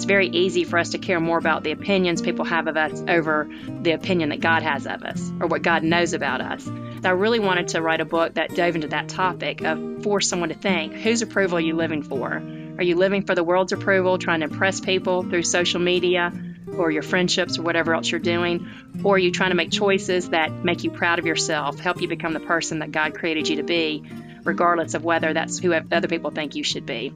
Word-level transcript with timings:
it's 0.00 0.06
very 0.06 0.28
easy 0.28 0.64
for 0.64 0.78
us 0.78 0.92
to 0.92 0.98
care 0.98 1.20
more 1.20 1.36
about 1.36 1.62
the 1.62 1.72
opinions 1.72 2.22
people 2.22 2.46
have 2.46 2.68
of 2.68 2.76
us 2.78 3.02
over 3.06 3.46
the 3.68 3.90
opinion 3.90 4.30
that 4.30 4.40
God 4.40 4.62
has 4.62 4.86
of 4.86 5.02
us 5.02 5.30
or 5.38 5.46
what 5.46 5.60
God 5.60 5.82
knows 5.82 6.14
about 6.14 6.40
us. 6.40 6.66
I 7.04 7.10
really 7.10 7.38
wanted 7.38 7.68
to 7.68 7.82
write 7.82 8.00
a 8.00 8.06
book 8.06 8.32
that 8.36 8.54
dove 8.54 8.76
into 8.76 8.88
that 8.88 9.10
topic 9.10 9.60
of 9.60 10.02
force 10.02 10.26
someone 10.26 10.48
to 10.48 10.54
think 10.54 10.94
whose 10.94 11.20
approval 11.20 11.58
are 11.58 11.60
you 11.60 11.76
living 11.76 12.02
for? 12.02 12.42
Are 12.78 12.82
you 12.82 12.96
living 12.96 13.26
for 13.26 13.34
the 13.34 13.44
world's 13.44 13.72
approval, 13.72 14.16
trying 14.16 14.40
to 14.40 14.46
impress 14.46 14.80
people 14.80 15.22
through 15.22 15.42
social 15.42 15.80
media 15.80 16.32
or 16.78 16.90
your 16.90 17.02
friendships 17.02 17.58
or 17.58 17.62
whatever 17.62 17.92
else 17.92 18.10
you're 18.10 18.20
doing? 18.20 18.70
Or 19.04 19.16
are 19.16 19.18
you 19.18 19.30
trying 19.30 19.50
to 19.50 19.56
make 19.56 19.70
choices 19.70 20.30
that 20.30 20.64
make 20.64 20.82
you 20.82 20.90
proud 20.90 21.18
of 21.18 21.26
yourself, 21.26 21.78
help 21.78 22.00
you 22.00 22.08
become 22.08 22.32
the 22.32 22.40
person 22.40 22.78
that 22.78 22.90
God 22.90 23.12
created 23.12 23.48
you 23.48 23.56
to 23.56 23.64
be, 23.64 24.02
regardless 24.44 24.94
of 24.94 25.04
whether 25.04 25.34
that's 25.34 25.58
who 25.58 25.74
other 25.74 26.08
people 26.08 26.30
think 26.30 26.54
you 26.54 26.64
should 26.64 26.86
be? 26.86 27.12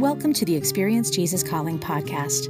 Welcome 0.00 0.32
to 0.32 0.46
the 0.46 0.56
Experience 0.56 1.10
Jesus 1.10 1.42
Calling 1.42 1.78
podcast. 1.78 2.48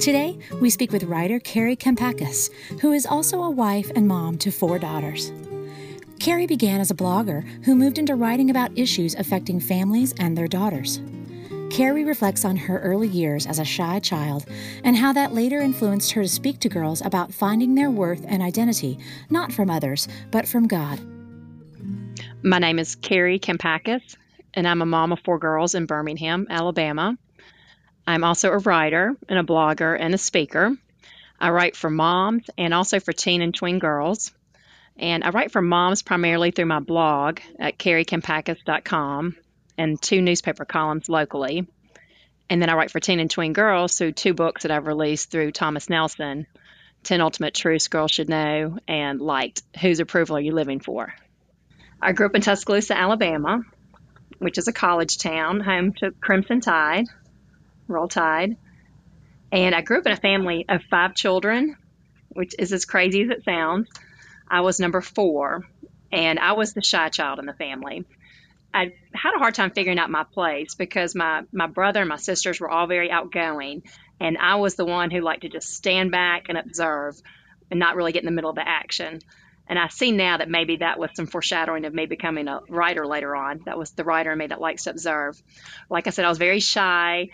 Today, 0.00 0.38
we 0.60 0.68
speak 0.68 0.92
with 0.92 1.04
writer 1.04 1.40
Kari 1.40 1.74
Kampakis, 1.74 2.50
who 2.82 2.92
is 2.92 3.06
also 3.06 3.42
a 3.42 3.48
wife 3.48 3.90
and 3.96 4.06
mom 4.06 4.36
to 4.36 4.50
four 4.50 4.78
daughters. 4.78 5.32
Kari 6.18 6.46
began 6.46 6.78
as 6.78 6.90
a 6.90 6.94
blogger 6.94 7.42
who 7.64 7.74
moved 7.74 7.96
into 7.98 8.16
writing 8.16 8.50
about 8.50 8.76
issues 8.76 9.14
affecting 9.14 9.60
families 9.60 10.12
and 10.18 10.36
their 10.36 10.46
daughters. 10.46 11.00
Kari 11.70 12.04
reflects 12.04 12.44
on 12.44 12.54
her 12.54 12.78
early 12.80 13.08
years 13.08 13.46
as 13.46 13.58
a 13.58 13.64
shy 13.64 13.98
child 14.00 14.44
and 14.84 14.94
how 14.94 15.10
that 15.14 15.32
later 15.32 15.62
influenced 15.62 16.12
her 16.12 16.22
to 16.24 16.28
speak 16.28 16.60
to 16.60 16.68
girls 16.68 17.00
about 17.00 17.32
finding 17.32 17.74
their 17.74 17.90
worth 17.90 18.26
and 18.28 18.42
identity, 18.42 18.98
not 19.30 19.50
from 19.50 19.70
others, 19.70 20.06
but 20.30 20.46
from 20.46 20.68
God. 20.68 21.00
My 22.42 22.58
name 22.58 22.78
is 22.78 22.94
Kari 22.94 23.38
Kampakis 23.38 24.16
and 24.54 24.66
I'm 24.66 24.82
a 24.82 24.86
mom 24.86 25.12
of 25.12 25.20
four 25.20 25.38
girls 25.38 25.74
in 25.74 25.86
Birmingham, 25.86 26.46
Alabama. 26.50 27.16
I'm 28.06 28.24
also 28.24 28.50
a 28.50 28.58
writer 28.58 29.14
and 29.28 29.38
a 29.38 29.44
blogger 29.44 29.96
and 29.98 30.14
a 30.14 30.18
speaker. 30.18 30.76
I 31.38 31.50
write 31.50 31.76
for 31.76 31.90
moms 31.90 32.48
and 32.58 32.74
also 32.74 33.00
for 33.00 33.12
teen 33.12 33.42
and 33.42 33.54
tween 33.54 33.78
girls. 33.78 34.32
And 34.98 35.24
I 35.24 35.30
write 35.30 35.52
for 35.52 35.62
moms 35.62 36.02
primarily 36.02 36.50
through 36.50 36.66
my 36.66 36.80
blog 36.80 37.40
at 37.58 37.78
karikampakis.com 37.78 39.36
and 39.78 40.02
two 40.02 40.20
newspaper 40.20 40.64
columns 40.64 41.08
locally. 41.08 41.66
And 42.50 42.60
then 42.60 42.68
I 42.68 42.74
write 42.74 42.90
for 42.90 43.00
teen 43.00 43.20
and 43.20 43.30
tween 43.30 43.52
girls 43.52 43.96
through 43.96 44.12
two 44.12 44.34
books 44.34 44.62
that 44.62 44.72
I've 44.72 44.86
released 44.86 45.30
through 45.30 45.52
Thomas 45.52 45.88
Nelson 45.88 46.46
10 47.04 47.20
Ultimate 47.20 47.54
Truths 47.54 47.88
Girls 47.88 48.10
Should 48.10 48.28
Know 48.28 48.78
and 48.86 49.20
Liked 49.20 49.62
Whose 49.80 50.00
Approval 50.00 50.36
Are 50.36 50.40
You 50.40 50.52
Living 50.52 50.80
For? 50.80 51.14
I 52.02 52.12
grew 52.12 52.26
up 52.26 52.34
in 52.34 52.42
Tuscaloosa, 52.42 52.96
Alabama, 52.96 53.62
which 54.40 54.58
is 54.58 54.68
a 54.68 54.72
college 54.72 55.18
town, 55.18 55.60
home 55.60 55.92
to 55.92 56.10
Crimson 56.12 56.60
Tide, 56.60 57.06
Roll 57.86 58.08
Tide. 58.08 58.56
And 59.52 59.74
I 59.74 59.82
grew 59.82 59.98
up 59.98 60.06
in 60.06 60.12
a 60.12 60.16
family 60.16 60.64
of 60.68 60.82
five 60.90 61.14
children, 61.14 61.76
which 62.30 62.54
is 62.58 62.72
as 62.72 62.86
crazy 62.86 63.22
as 63.22 63.28
it 63.28 63.44
sounds. 63.44 63.88
I 64.48 64.62
was 64.62 64.80
number 64.80 65.02
four, 65.02 65.66
and 66.10 66.38
I 66.38 66.52
was 66.52 66.72
the 66.72 66.82
shy 66.82 67.10
child 67.10 67.38
in 67.38 67.46
the 67.46 67.52
family. 67.52 68.06
I 68.72 68.94
had 69.12 69.34
a 69.34 69.38
hard 69.38 69.54
time 69.54 69.72
figuring 69.72 69.98
out 69.98 70.10
my 70.10 70.24
place 70.24 70.74
because 70.74 71.14
my, 71.14 71.42
my 71.52 71.66
brother 71.66 72.00
and 72.00 72.08
my 72.08 72.16
sisters 72.16 72.60
were 72.60 72.70
all 72.70 72.86
very 72.86 73.10
outgoing, 73.10 73.82
and 74.20 74.38
I 74.38 74.56
was 74.56 74.74
the 74.74 74.86
one 74.86 75.10
who 75.10 75.20
liked 75.20 75.42
to 75.42 75.50
just 75.50 75.74
stand 75.74 76.12
back 76.12 76.46
and 76.48 76.56
observe 76.56 77.20
and 77.70 77.78
not 77.78 77.94
really 77.94 78.12
get 78.12 78.22
in 78.22 78.26
the 78.26 78.32
middle 78.32 78.50
of 78.50 78.56
the 78.56 78.66
action. 78.66 79.20
And 79.70 79.78
I 79.78 79.86
see 79.86 80.10
now 80.10 80.36
that 80.36 80.50
maybe 80.50 80.78
that 80.78 80.98
was 80.98 81.10
some 81.14 81.28
foreshadowing 81.28 81.84
of 81.84 81.94
me 81.94 82.06
becoming 82.06 82.48
a 82.48 82.58
writer 82.68 83.06
later 83.06 83.36
on. 83.36 83.60
That 83.66 83.78
was 83.78 83.92
the 83.92 84.02
writer 84.02 84.32
in 84.32 84.38
me 84.38 84.48
that 84.48 84.60
likes 84.60 84.84
to 84.84 84.90
observe. 84.90 85.40
Like 85.88 86.08
I 86.08 86.10
said, 86.10 86.24
I 86.24 86.28
was 86.28 86.38
very 86.38 86.58
shy, 86.58 87.28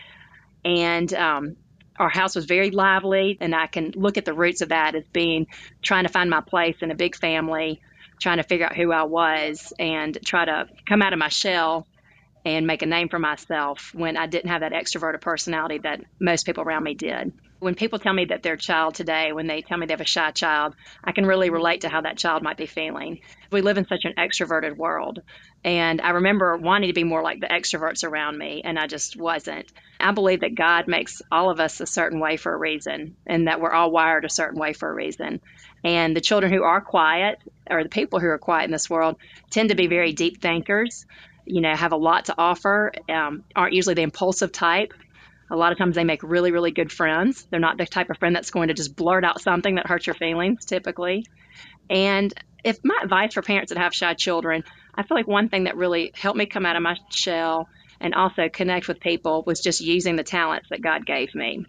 and 0.62 1.12
um, 1.14 1.56
our 1.98 2.10
house 2.10 2.36
was 2.36 2.44
very 2.44 2.70
lively. 2.70 3.38
And 3.40 3.54
I 3.54 3.66
can 3.68 3.92
look 3.96 4.18
at 4.18 4.26
the 4.26 4.34
roots 4.34 4.60
of 4.60 4.68
that 4.68 4.94
as 4.94 5.04
being 5.14 5.46
trying 5.80 6.04
to 6.04 6.12
find 6.12 6.28
my 6.28 6.42
place 6.42 6.76
in 6.82 6.90
a 6.90 6.94
big 6.94 7.16
family, 7.16 7.80
trying 8.20 8.36
to 8.36 8.42
figure 8.42 8.66
out 8.66 8.76
who 8.76 8.92
I 8.92 9.04
was, 9.04 9.72
and 9.78 10.18
try 10.22 10.44
to 10.44 10.66
come 10.86 11.00
out 11.00 11.14
of 11.14 11.18
my 11.18 11.30
shell 11.30 11.86
and 12.44 12.66
make 12.66 12.82
a 12.82 12.86
name 12.86 13.08
for 13.08 13.18
myself 13.18 13.92
when 13.94 14.18
I 14.18 14.26
didn't 14.26 14.50
have 14.50 14.60
that 14.60 14.72
extroverted 14.72 15.22
personality 15.22 15.78
that 15.78 16.02
most 16.20 16.44
people 16.44 16.64
around 16.64 16.84
me 16.84 16.92
did 16.92 17.32
when 17.66 17.74
people 17.74 17.98
tell 17.98 18.12
me 18.12 18.26
that 18.26 18.44
their 18.44 18.56
child 18.56 18.94
today, 18.94 19.32
when 19.32 19.48
they 19.48 19.60
tell 19.60 19.76
me 19.76 19.86
they 19.86 19.92
have 19.92 20.00
a 20.00 20.04
shy 20.04 20.30
child, 20.30 20.76
I 21.02 21.10
can 21.10 21.26
really 21.26 21.50
relate 21.50 21.80
to 21.80 21.88
how 21.88 22.02
that 22.02 22.16
child 22.16 22.44
might 22.44 22.56
be 22.56 22.66
feeling. 22.66 23.18
We 23.50 23.60
live 23.60 23.76
in 23.76 23.88
such 23.88 24.04
an 24.04 24.14
extroverted 24.16 24.76
world. 24.76 25.18
And 25.64 26.00
I 26.00 26.10
remember 26.10 26.56
wanting 26.56 26.90
to 26.90 26.94
be 26.94 27.02
more 27.02 27.24
like 27.24 27.40
the 27.40 27.48
extroverts 27.48 28.04
around 28.04 28.38
me, 28.38 28.62
and 28.64 28.78
I 28.78 28.86
just 28.86 29.16
wasn't. 29.16 29.66
I 29.98 30.12
believe 30.12 30.42
that 30.42 30.54
God 30.54 30.86
makes 30.86 31.22
all 31.32 31.50
of 31.50 31.58
us 31.58 31.80
a 31.80 31.86
certain 31.86 32.20
way 32.20 32.36
for 32.36 32.54
a 32.54 32.56
reason, 32.56 33.16
and 33.26 33.48
that 33.48 33.60
we're 33.60 33.72
all 33.72 33.90
wired 33.90 34.24
a 34.24 34.30
certain 34.30 34.60
way 34.60 34.72
for 34.72 34.88
a 34.88 34.94
reason. 34.94 35.40
And 35.82 36.14
the 36.14 36.20
children 36.20 36.52
who 36.52 36.62
are 36.62 36.80
quiet, 36.80 37.40
or 37.68 37.82
the 37.82 37.88
people 37.88 38.20
who 38.20 38.28
are 38.28 38.38
quiet 38.38 38.66
in 38.66 38.70
this 38.70 38.88
world, 38.88 39.16
tend 39.50 39.70
to 39.70 39.74
be 39.74 39.88
very 39.88 40.12
deep 40.12 40.40
thinkers 40.40 41.04
you 41.46 41.60
know, 41.60 41.74
have 41.74 41.92
a 41.92 41.96
lot 41.96 42.24
to 42.24 42.34
offer, 42.36 42.92
um, 43.08 43.44
aren't 43.54 43.72
usually 43.72 43.94
the 43.94 44.02
impulsive 44.02 44.50
type, 44.50 44.92
a 45.50 45.56
lot 45.56 45.72
of 45.72 45.78
times 45.78 45.94
they 45.94 46.04
make 46.04 46.22
really, 46.22 46.50
really 46.50 46.72
good 46.72 46.92
friends. 46.92 47.46
They're 47.50 47.60
not 47.60 47.78
the 47.78 47.86
type 47.86 48.10
of 48.10 48.18
friend 48.18 48.34
that's 48.34 48.50
going 48.50 48.68
to 48.68 48.74
just 48.74 48.96
blurt 48.96 49.24
out 49.24 49.40
something 49.40 49.76
that 49.76 49.86
hurts 49.86 50.06
your 50.06 50.14
feelings 50.14 50.64
typically. 50.64 51.26
And 51.88 52.32
if 52.64 52.78
my 52.82 52.98
advice 53.02 53.34
for 53.34 53.42
parents 53.42 53.70
that 53.70 53.78
have 53.78 53.94
shy 53.94 54.14
children, 54.14 54.64
I 54.94 55.02
feel 55.02 55.16
like 55.16 55.28
one 55.28 55.48
thing 55.48 55.64
that 55.64 55.76
really 55.76 56.12
helped 56.14 56.38
me 56.38 56.46
come 56.46 56.66
out 56.66 56.76
of 56.76 56.82
my 56.82 56.96
shell 57.10 57.68
and 58.00 58.14
also 58.14 58.48
connect 58.48 58.88
with 58.88 59.00
people 59.00 59.44
was 59.46 59.60
just 59.60 59.80
using 59.80 60.16
the 60.16 60.24
talents 60.24 60.68
that 60.70 60.82
God 60.82 61.06
gave 61.06 61.34
me. 61.34 61.64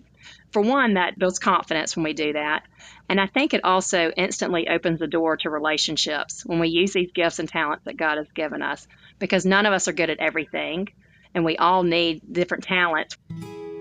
For 0.51 0.61
one, 0.61 0.95
that 0.95 1.17
builds 1.17 1.39
confidence 1.39 1.95
when 1.95 2.03
we 2.03 2.13
do 2.13 2.33
that. 2.33 2.63
And 3.09 3.21
I 3.21 3.27
think 3.27 3.53
it 3.53 3.63
also 3.63 4.11
instantly 4.15 4.67
opens 4.67 4.99
the 4.99 5.07
door 5.07 5.37
to 5.37 5.49
relationships 5.49 6.45
when 6.45 6.59
we 6.59 6.69
use 6.69 6.93
these 6.93 7.11
gifts 7.13 7.39
and 7.39 7.47
talents 7.47 7.85
that 7.85 7.97
God 7.97 8.17
has 8.17 8.27
given 8.33 8.61
us 8.61 8.87
because 9.19 9.45
none 9.45 9.65
of 9.65 9.73
us 9.73 9.87
are 9.87 9.93
good 9.93 10.09
at 10.09 10.19
everything 10.19 10.89
and 11.33 11.45
we 11.45 11.57
all 11.57 11.83
need 11.83 12.21
different 12.31 12.63
talents. 12.63 13.17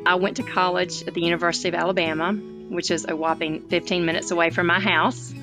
I 0.07 0.15
went 0.15 0.37
to 0.37 0.45
college 0.45 1.03
at 1.03 1.15
the 1.15 1.21
University 1.21 1.69
of 1.69 1.75
Alabama, 1.75 2.33
which 2.33 2.93
is 2.93 3.07
a 3.09 3.17
whopping 3.17 3.69
15 3.69 4.07
minutes 4.07 4.31
away 4.31 4.51
from 4.51 4.69
my 4.69 4.79
house. 4.79 5.35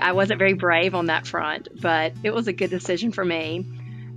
I 0.00 0.12
wasn't 0.12 0.38
very 0.38 0.54
brave 0.54 0.94
on 0.94 1.06
that 1.06 1.26
front, 1.26 1.68
but 1.78 2.14
it 2.22 2.32
was 2.32 2.48
a 2.48 2.54
good 2.54 2.70
decision 2.70 3.12
for 3.12 3.22
me. 3.22 3.66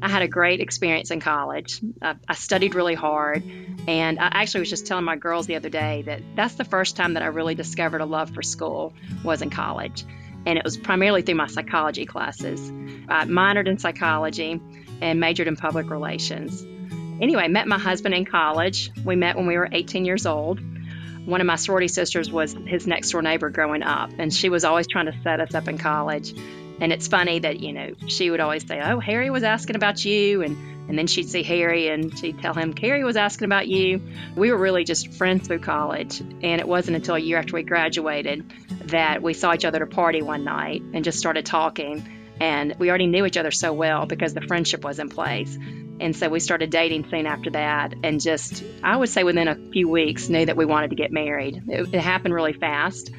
I 0.02 0.08
had 0.08 0.22
a 0.22 0.28
great 0.30 0.62
experience 0.62 1.12
in 1.12 1.20
college. 1.20 1.82
I, 2.02 2.16
I, 2.28 2.34
studied 2.34 2.76
really 2.76 2.94
hard, 2.94 3.44
and 3.86 4.20
I 4.20 4.30
actually 4.32 4.62
was 4.62 4.70
just 4.70 4.88
telling 4.88 5.04
my 5.04 5.18
girls 5.18 5.48
the 5.48 5.56
other 5.56 5.70
day 5.70 6.04
that 6.04 6.22
that's 6.36 6.56
the 6.56 6.66
first 6.66 6.96
time 6.96 7.16
that 7.16 7.24
I 7.24 7.28
really 7.28 7.56
discovered 7.56 8.00
a 8.00 8.06
love 8.06 8.30
for 8.34 8.42
school 8.42 8.94
was 9.22 9.42
in 9.42 9.50
college, 9.50 10.06
and 10.46 10.58
it 10.58 10.64
was 10.64 10.78
primarily 10.78 11.24
through 11.24 11.36
my 11.36 11.48
psychology 11.48 12.06
classes. 12.06 12.70
I 13.10 13.26
minored 13.26 13.68
in 13.68 13.80
psychology 13.80 14.62
and 15.02 15.20
majored 15.20 15.48
in 15.48 15.58
public 15.58 15.90
relations. 15.90 16.66
Anyway, 17.22 17.48
met 17.48 17.68
my 17.68 17.80
husband 17.80 18.14
in 18.14 18.26
college. 18.26 18.92
We 19.04 19.16
met 19.16 19.36
when 19.36 19.48
we 19.48 19.58
were 19.58 19.70
18 19.72 20.06
years 20.06 20.26
old. 20.26 20.60
One 21.26 21.40
of 21.40 21.48
my 21.48 21.56
sorority 21.56 21.88
sisters 21.88 22.30
was 22.32 22.54
his 22.54 22.86
next 22.86 23.12
door 23.12 23.22
neighbor 23.22 23.50
growing 23.50 23.82
up, 23.82 24.12
and 24.18 24.34
she 24.34 24.50
was 24.50 24.66
always 24.66 24.88
trying 24.88 25.06
to 25.06 25.14
set 25.24 25.40
us 25.40 25.54
up 25.56 25.68
in 25.68 25.78
college. 25.78 26.34
And 26.82 26.92
it's 26.92 27.08
funny 27.08 27.40
that, 27.40 27.60
you 27.60 27.72
know, 27.72 27.94
she 28.08 28.30
would 28.30 28.40
always 28.40 28.68
say, 28.68 28.82
Oh, 28.82 29.00
Harry 29.00 29.30
was 29.30 29.44
asking 29.44 29.76
about 29.76 30.04
you. 30.04 30.42
And, 30.42 30.90
and 30.90 30.98
then 30.98 31.08
she'd 31.08 31.30
see 31.30 31.44
Harry 31.44 31.88
and 31.88 32.18
she'd 32.18 32.42
tell 32.42 32.54
him, 32.54 32.74
Kari 32.74 33.04
was 33.04 33.16
asking 33.16 33.46
about 33.46 33.68
you. 33.68 34.02
We 34.36 34.52
were 34.52 34.58
really 34.58 34.84
just 34.84 35.14
friends 35.14 35.48
through 35.48 35.60
college. 35.60 36.20
And 36.20 36.60
it 36.60 36.68
wasn't 36.68 36.98
until 36.98 37.16
a 37.16 37.20
year 37.20 37.38
after 37.38 37.54
we 37.54 37.64
graduated 37.64 38.52
that 38.88 39.22
we 39.22 39.34
saw 39.34 39.54
each 39.54 39.66
other 39.66 39.78
at 39.78 39.82
a 39.82 39.88
party 39.88 40.22
one 40.22 40.44
night 40.44 40.82
and 40.94 41.06
just 41.06 41.20
started 41.20 41.46
talking. 41.46 42.23
And 42.40 42.76
we 42.80 42.90
already 42.90 43.08
knew 43.08 43.26
each 43.26 43.38
other 43.38 43.52
so 43.52 43.74
well 43.74 44.06
because 44.06 44.34
the 44.34 44.42
friendship 44.42 44.84
was 44.84 45.00
in 45.00 45.10
place. 45.10 45.58
And 46.00 46.16
so 46.16 46.28
we 46.30 46.40
started 46.40 46.70
dating 46.70 47.08
soon 47.10 47.26
after 47.26 47.52
that. 47.52 47.94
And 48.04 48.20
just, 48.20 48.64
I 48.84 48.96
would 48.96 49.10
say 49.10 49.24
within 49.24 49.48
a 49.48 49.56
few 49.56 49.88
weeks, 49.88 50.28
knew 50.28 50.46
that 50.46 50.58
we 50.58 50.66
wanted 50.66 50.90
to 50.90 50.96
get 50.96 51.12
married. 51.12 51.64
It, 51.68 51.94
it 51.94 52.02
happened 52.02 52.34
really 52.34 52.54
fast. 52.54 53.12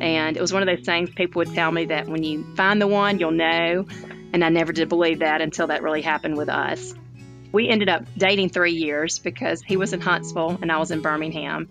And 0.00 0.36
it 0.36 0.40
was 0.40 0.52
one 0.52 0.66
of 0.66 0.66
those 0.66 0.84
things 0.84 1.10
people 1.10 1.40
would 1.40 1.54
tell 1.54 1.70
me 1.70 1.86
that 1.86 2.06
when 2.08 2.22
you 2.22 2.44
find 2.54 2.80
the 2.80 2.86
one, 2.86 3.18
you'll 3.18 3.30
know. 3.30 3.86
And 4.32 4.44
I 4.44 4.50
never 4.50 4.72
did 4.72 4.88
believe 4.88 5.20
that 5.20 5.40
until 5.40 5.68
that 5.68 5.82
really 5.82 6.02
happened 6.02 6.36
with 6.36 6.48
us. 6.48 6.94
We 7.52 7.68
ended 7.68 7.88
up 7.88 8.04
dating 8.18 8.50
three 8.50 8.72
years 8.72 9.18
because 9.18 9.62
he 9.62 9.76
was 9.76 9.92
in 9.92 10.00
Huntsville 10.00 10.58
and 10.60 10.70
I 10.70 10.78
was 10.78 10.90
in 10.90 11.00
Birmingham. 11.00 11.70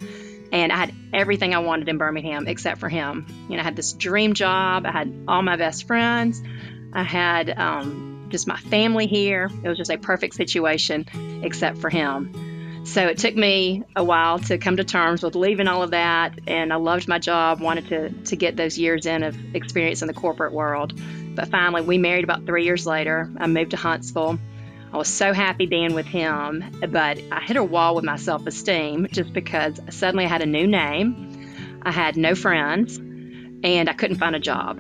And 0.52 0.72
I 0.72 0.78
had 0.78 0.96
everything 1.14 1.54
I 1.54 1.60
wanted 1.60 1.90
in 1.90 1.98
Birmingham 1.98 2.48
except 2.48 2.80
for 2.80 2.90
him. 2.90 3.28
You 3.50 3.58
know, 3.58 3.62
I 3.62 3.64
had 3.64 3.76
this 3.76 3.94
dream 3.94 4.34
job, 4.34 4.86
I 4.86 4.92
had 4.92 5.26
all 5.28 5.42
my 5.42 5.58
best 5.58 5.86
friends, 5.86 6.42
I 6.96 7.04
had 7.04 7.50
um, 7.60 8.28
just 8.30 8.48
my 8.48 8.58
family 8.58 9.06
here. 9.06 9.52
It 9.64 9.68
was 9.68 9.78
just 9.78 9.92
a 9.92 9.98
perfect 9.98 10.34
situation, 10.36 11.06
except 11.44 11.78
for 11.78 11.90
him. 11.90 12.84
So 12.86 13.08
it 13.08 13.18
took 13.18 13.36
me 13.36 13.84
a 13.96 14.04
while 14.04 14.40
to 14.40 14.58
come 14.58 14.78
to 14.78 14.84
terms 14.84 15.24
with 15.24 15.36
leaving 15.36 15.68
all 15.68 15.84
of 15.84 15.92
that, 15.92 16.40
and 16.48 16.72
I 16.72 16.78
loved 16.78 17.08
my 17.08 17.20
job, 17.20 17.60
wanted 17.60 17.88
to, 17.90 18.10
to 18.10 18.36
get 18.36 18.56
those 18.56 18.78
years 18.78 19.06
in 19.06 19.24
of 19.24 19.56
experience 19.56 20.02
in 20.02 20.08
the 20.08 20.14
corporate 20.14 20.54
world. 20.54 20.94
But 21.36 21.50
finally, 21.50 21.82
we 21.82 21.98
married 21.98 22.24
about 22.24 22.46
three 22.46 22.64
years 22.64 22.86
later. 22.86 23.30
I 23.38 23.48
moved 23.48 23.72
to 23.72 23.78
Huntsville. 23.78 24.40
I 24.94 24.98
was 24.98 25.10
so 25.10 25.34
happy 25.34 25.66
being 25.66 25.96
with 25.96 26.06
him, 26.06 26.64
but 26.90 27.20
I 27.32 27.42
hit 27.42 27.58
a 27.58 27.64
wall 27.64 27.96
with 27.96 28.06
my 28.06 28.16
self 28.16 28.46
esteem 28.46 29.08
just 29.12 29.34
because 29.34 29.80
suddenly 29.90 30.26
I 30.26 30.30
had 30.30 30.44
a 30.44 30.46
new 30.46 30.68
name, 30.68 31.82
I 31.82 31.92
had 31.92 32.16
no 32.16 32.36
friends, 32.36 32.98
and 32.98 33.90
I 33.90 33.94
couldn't 33.94 34.18
find 34.18 34.36
a 34.36 34.40
job. 34.40 34.80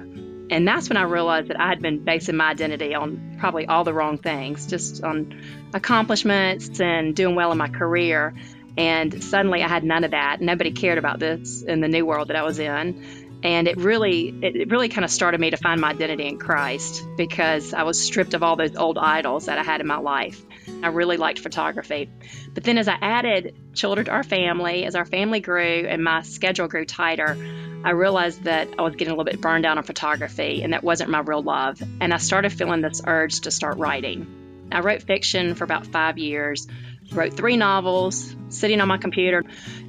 And 0.50 0.68
that's 0.68 0.89
when 0.89 0.97
I 0.97 1.03
realized 1.03 1.50
that 1.50 1.59
I 1.59 1.68
had 1.68 1.81
been 1.81 2.03
basing 2.03 2.36
my 2.36 2.50
identity 2.50 2.94
on 2.94 3.38
probably 3.39 3.65
all 3.65 3.83
the 3.83 3.94
wrong 3.94 4.18
things, 4.18 4.68
just 4.68 5.03
on 5.03 5.42
accomplishments 5.74 6.80
and 6.80 7.15
doing 7.15 7.36
well 7.36 7.51
in 7.51 7.57
my 7.57 7.69
career. 7.69 8.33
And 8.77 9.24
suddenly 9.24 9.63
I 9.63 9.68
had 9.68 9.83
none 9.83 10.03
of 10.03 10.12
that. 10.12 10.42
Nobody 10.42 10.71
cared 10.71 10.97
about 10.97 11.19
this 11.19 11.62
in 11.62 11.81
the 11.81 11.88
new 11.88 12.06
world 12.06 12.27
that 12.27 12.36
I 12.36 12.44
was 12.44 12.59
in 12.59 13.25
and 13.45 13.68
it 13.68 13.77
really 13.77 14.33
it 14.42 14.71
really 14.71 14.89
kind 14.89 15.06
of 15.06 15.12
started 15.12 15.39
me 15.39 15.51
to 15.51 15.57
find 15.57 15.80
my 15.80 15.92
identity 15.92 16.27
in 16.27 16.39
Christ 16.39 17.06
because 17.15 17.75
I 17.75 17.83
was 17.83 18.01
stripped 18.01 18.33
of 18.33 18.41
all 18.41 18.56
those 18.56 18.75
old 18.75 18.98
idols 18.98 19.45
that 19.45 19.59
I 19.59 19.63
had 19.63 19.81
in 19.81 19.88
my 19.88 19.98
life. 19.98 20.44
I 20.81 20.88
really 20.88 21.18
liked 21.18 21.39
photography. 21.39 22.09
But 22.56 22.63
then 22.63 22.80
as 22.80 22.88
I 22.88 22.98
added 23.00 23.56
children 23.75 24.06
to 24.06 24.12
our 24.12 24.24
family, 24.24 24.86
as 24.86 24.95
our 24.95 25.06
family 25.06 25.41
grew 25.41 25.86
and 25.88 26.03
my 26.03 26.24
schedule 26.24 26.68
grew 26.68 26.86
tighter, 26.86 27.38
I 27.85 27.91
realized 27.91 28.43
that 28.45 28.67
I 28.79 28.81
was 28.81 28.95
getting 28.95 29.13
a 29.13 29.15
little 29.15 29.31
bit 29.31 29.39
burned 29.39 29.63
out 29.63 29.77
on 29.77 29.83
photography 29.83 30.63
and 30.63 30.73
that 30.73 30.83
wasn't 30.83 31.11
my 31.11 31.19
real 31.19 31.43
love. 31.43 31.79
And 32.01 32.11
I 32.11 32.17
started 32.17 32.51
feeling 32.51 32.81
this 32.81 33.03
urge 33.05 33.41
to 33.41 33.51
start 33.51 33.77
writing. 33.77 34.67
I 34.71 34.79
wrote 34.79 35.03
fiction 35.03 35.53
for 35.53 35.65
about 35.65 35.85
five 35.85 36.17
years, 36.17 36.67
wrote 37.11 37.37
three 37.37 37.57
novels, 37.57 38.35
sitting 38.49 38.81
on 38.81 38.87
my 38.87 38.97
computer, 38.97 39.43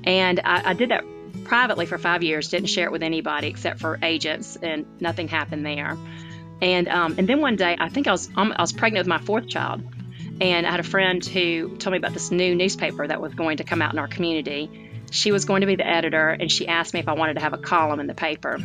and 0.04 0.38
I, 0.44 0.70
I 0.70 0.72
did 0.74 0.90
that 0.90 1.04
privately 1.44 1.86
for 1.86 1.96
five 1.96 2.22
years, 2.22 2.50
didn't 2.50 2.68
share 2.68 2.84
it 2.84 2.92
with 2.92 3.02
anybody 3.02 3.48
except 3.48 3.80
for 3.80 3.98
agents, 4.02 4.56
and 4.56 4.84
nothing 5.00 5.28
happened 5.28 5.64
there. 5.64 5.96
And 6.60 6.88
um, 6.88 7.14
and 7.16 7.26
then 7.26 7.40
one 7.40 7.56
day, 7.56 7.76
I 7.78 7.88
think 7.88 8.08
I 8.08 8.12
was 8.12 8.28
um, 8.36 8.52
I 8.54 8.60
was 8.60 8.72
pregnant 8.72 9.06
with 9.06 9.08
my 9.08 9.18
fourth 9.18 9.48
child, 9.48 9.82
and 10.40 10.66
I 10.66 10.70
had 10.70 10.80
a 10.80 10.84
friend 10.84 11.24
who 11.24 11.76
told 11.78 11.92
me 11.92 11.98
about 11.98 12.12
this 12.12 12.30
new 12.30 12.54
newspaper 12.54 13.06
that 13.06 13.22
was 13.22 13.34
going 13.34 13.58
to 13.58 13.64
come 13.64 13.80
out 13.80 13.94
in 13.94 13.98
our 13.98 14.08
community. 14.08 14.85
She 15.10 15.32
was 15.32 15.44
going 15.44 15.60
to 15.60 15.66
be 15.66 15.76
the 15.76 15.86
editor, 15.86 16.28
and 16.28 16.50
she 16.50 16.66
asked 16.68 16.94
me 16.94 17.00
if 17.00 17.08
I 17.08 17.12
wanted 17.12 17.34
to 17.34 17.40
have 17.40 17.52
a 17.52 17.58
column 17.58 18.00
in 18.00 18.06
the 18.06 18.14
paper, 18.14 18.58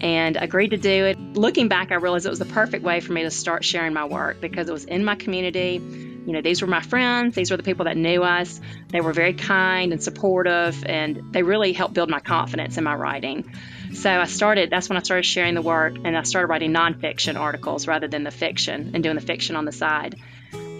and 0.00 0.36
agreed 0.36 0.70
to 0.70 0.76
do 0.76 1.06
it. 1.06 1.18
Looking 1.18 1.68
back, 1.68 1.92
I 1.92 1.96
realized 1.96 2.26
it 2.26 2.30
was 2.30 2.38
the 2.38 2.44
perfect 2.46 2.84
way 2.84 3.00
for 3.00 3.12
me 3.12 3.22
to 3.22 3.30
start 3.30 3.64
sharing 3.64 3.92
my 3.92 4.06
work 4.06 4.40
because 4.40 4.68
it 4.68 4.72
was 4.72 4.84
in 4.84 5.04
my 5.04 5.14
community 5.14 5.80
you 6.26 6.32
know, 6.32 6.42
these 6.42 6.60
were 6.60 6.68
my 6.68 6.80
friends. 6.80 7.34
These 7.34 7.50
were 7.50 7.56
the 7.56 7.62
people 7.62 7.86
that 7.86 7.96
knew 7.96 8.22
us. 8.22 8.60
They 8.88 9.00
were 9.00 9.12
very 9.12 9.32
kind 9.34 9.92
and 9.92 10.02
supportive, 10.02 10.84
and 10.84 11.32
they 11.32 11.42
really 11.42 11.72
helped 11.72 11.94
build 11.94 12.10
my 12.10 12.20
confidence 12.20 12.76
in 12.76 12.84
my 12.84 12.94
writing. 12.94 13.50
So 13.94 14.10
I 14.10 14.26
started, 14.26 14.70
that's 14.70 14.88
when 14.88 14.98
I 14.98 15.02
started 15.02 15.24
sharing 15.24 15.54
the 15.54 15.62
work, 15.62 15.94
and 16.04 16.16
I 16.16 16.22
started 16.22 16.48
writing 16.48 16.72
nonfiction 16.72 17.38
articles 17.38 17.86
rather 17.86 18.06
than 18.06 18.24
the 18.24 18.30
fiction 18.30 18.92
and 18.94 19.02
doing 19.02 19.16
the 19.16 19.22
fiction 19.22 19.56
on 19.56 19.64
the 19.64 19.72
side. 19.72 20.16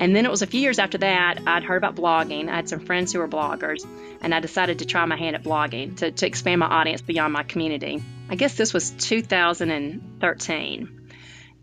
And 0.01 0.17
then 0.17 0.25
it 0.25 0.31
was 0.31 0.41
a 0.41 0.47
few 0.47 0.61
years 0.61 0.79
after 0.79 0.97
that, 0.99 1.43
I'd 1.47 1.63
heard 1.63 1.77
about 1.77 1.95
blogging. 1.95 2.49
I 2.49 2.57
had 2.57 2.71
some 2.71 2.81
friends 2.81 3.13
who 3.13 3.19
were 3.19 3.29
bloggers, 3.29 3.87
and 4.23 4.35
I 4.35 4.41
decided 4.41 4.79
to 4.79 4.87
try 4.87 5.05
my 5.05 5.17
hand 5.17 5.37
at 5.37 5.45
blogging 5.45 5.99
to, 5.99 6.11
to 6.11 6.27
expand 6.27 6.59
my 6.59 6.67
audience 6.67 7.03
beyond 7.03 7.35
my 7.35 7.43
community. 7.43 8.03
I 8.31 8.37
guess 8.37 8.55
this 8.55 8.73
was 8.73 8.91
2013. 8.91 10.97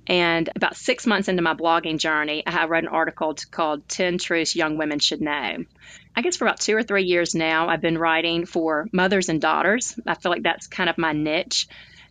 And 0.10 0.50
about 0.56 0.78
six 0.78 1.06
months 1.08 1.28
into 1.28 1.42
my 1.42 1.56
blogging 1.56 1.98
journey, 1.98 2.44
I 2.46 2.68
wrote 2.68 2.84
an 2.84 2.90
article 2.90 3.36
called 3.50 3.90
10 3.90 4.20
Truths 4.20 4.56
Young 4.56 4.78
Women 4.78 5.00
Should 5.00 5.22
Know. 5.22 5.66
I 6.16 6.22
guess 6.22 6.38
for 6.38 6.46
about 6.46 6.60
two 6.60 6.76
or 6.76 6.84
three 6.84 7.06
years 7.06 7.34
now, 7.34 7.70
I've 7.70 7.82
been 7.82 7.98
writing 7.98 8.46
for 8.46 8.88
mothers 8.94 9.30
and 9.30 9.42
daughters. 9.42 10.00
I 10.06 10.14
feel 10.14 10.32
like 10.32 10.44
that's 10.44 10.68
kind 10.68 10.92
of 10.92 11.00
my 11.00 11.12
niche. 11.12 11.68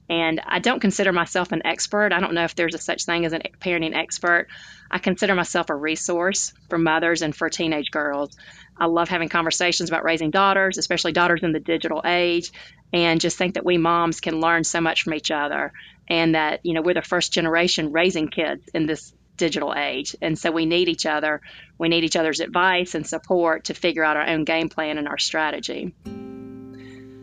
And 0.09 0.41
I 0.45 0.61
don't 0.61 0.81
consider 0.81 1.13
myself 1.13 1.53
an 1.53 1.67
expert. 1.67 2.13
I 2.13 2.21
don't 2.21 2.35
know 2.35 2.45
if 2.45 2.55
there's 2.55 2.75
a 2.75 2.79
such 2.79 3.05
thing 3.05 3.25
as 3.25 3.33
a 3.33 3.41
parenting 3.41 3.97
expert. 3.97 4.47
I 4.91 4.99
consider 4.99 5.35
myself 5.35 5.69
a 5.69 5.75
resource 5.75 6.53
for 6.69 6.79
mothers 6.79 7.23
and 7.23 7.35
for 7.35 7.51
teenage 7.51 7.91
girls. 7.91 8.37
I 8.79 8.87
love 8.87 9.09
having 9.09 9.29
conversations 9.29 9.89
about 9.89 10.05
raising 10.05 10.31
daughters, 10.31 10.79
especially 10.79 11.13
daughters 11.13 11.43
in 11.43 11.53
the 11.53 11.61
digital 11.61 12.03
age, 12.05 12.53
and 12.93 13.21
just 13.21 13.37
think 13.37 13.55
that 13.55 13.65
we 13.65 13.79
moms 13.79 14.21
can 14.21 14.41
learn 14.41 14.65
so 14.65 14.81
much 14.81 15.03
from 15.03 15.15
each 15.15 15.31
other 15.31 15.73
and 16.09 16.35
that 16.35 16.61
you 16.65 16.75
know 16.75 16.83
we're 16.83 16.95
the 16.95 17.03
first 17.03 17.33
generation 17.33 17.93
raising 17.93 18.29
kids 18.29 18.69
in 18.75 18.87
this 18.87 19.13
digital 19.37 19.75
age 19.75 20.17
and 20.23 20.39
so 20.39 20.51
we 20.51 20.65
need 20.65 20.89
each 20.89 21.05
other 21.05 21.43
we 21.79 21.89
need 21.89 22.05
each 22.05 22.17
other's 22.17 22.41
advice 22.41 22.95
and 22.95 23.07
support 23.07 23.65
to 23.65 23.75
figure 23.75 24.03
out 24.03 24.17
our 24.17 24.27
own 24.27 24.45
game 24.45 24.69
plan 24.69 24.97
and 24.99 25.09
our 25.09 25.19
strategy 25.19 25.93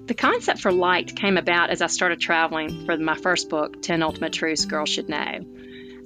the 0.05 0.13
concept 0.13 0.59
for 0.59 0.71
Liked 0.71 1.15
came 1.15 1.38
about 1.38 1.69
as 1.69 1.81
i 1.81 1.88
started 1.88 2.19
traveling 2.19 2.85
for 2.85 2.97
my 2.97 3.15
first 3.15 3.50
book 3.50 3.81
10 3.81 4.03
ultimate 4.03 4.33
truths 4.33 4.65
girls 4.65 4.89
should 4.89 5.09
know 5.09 5.39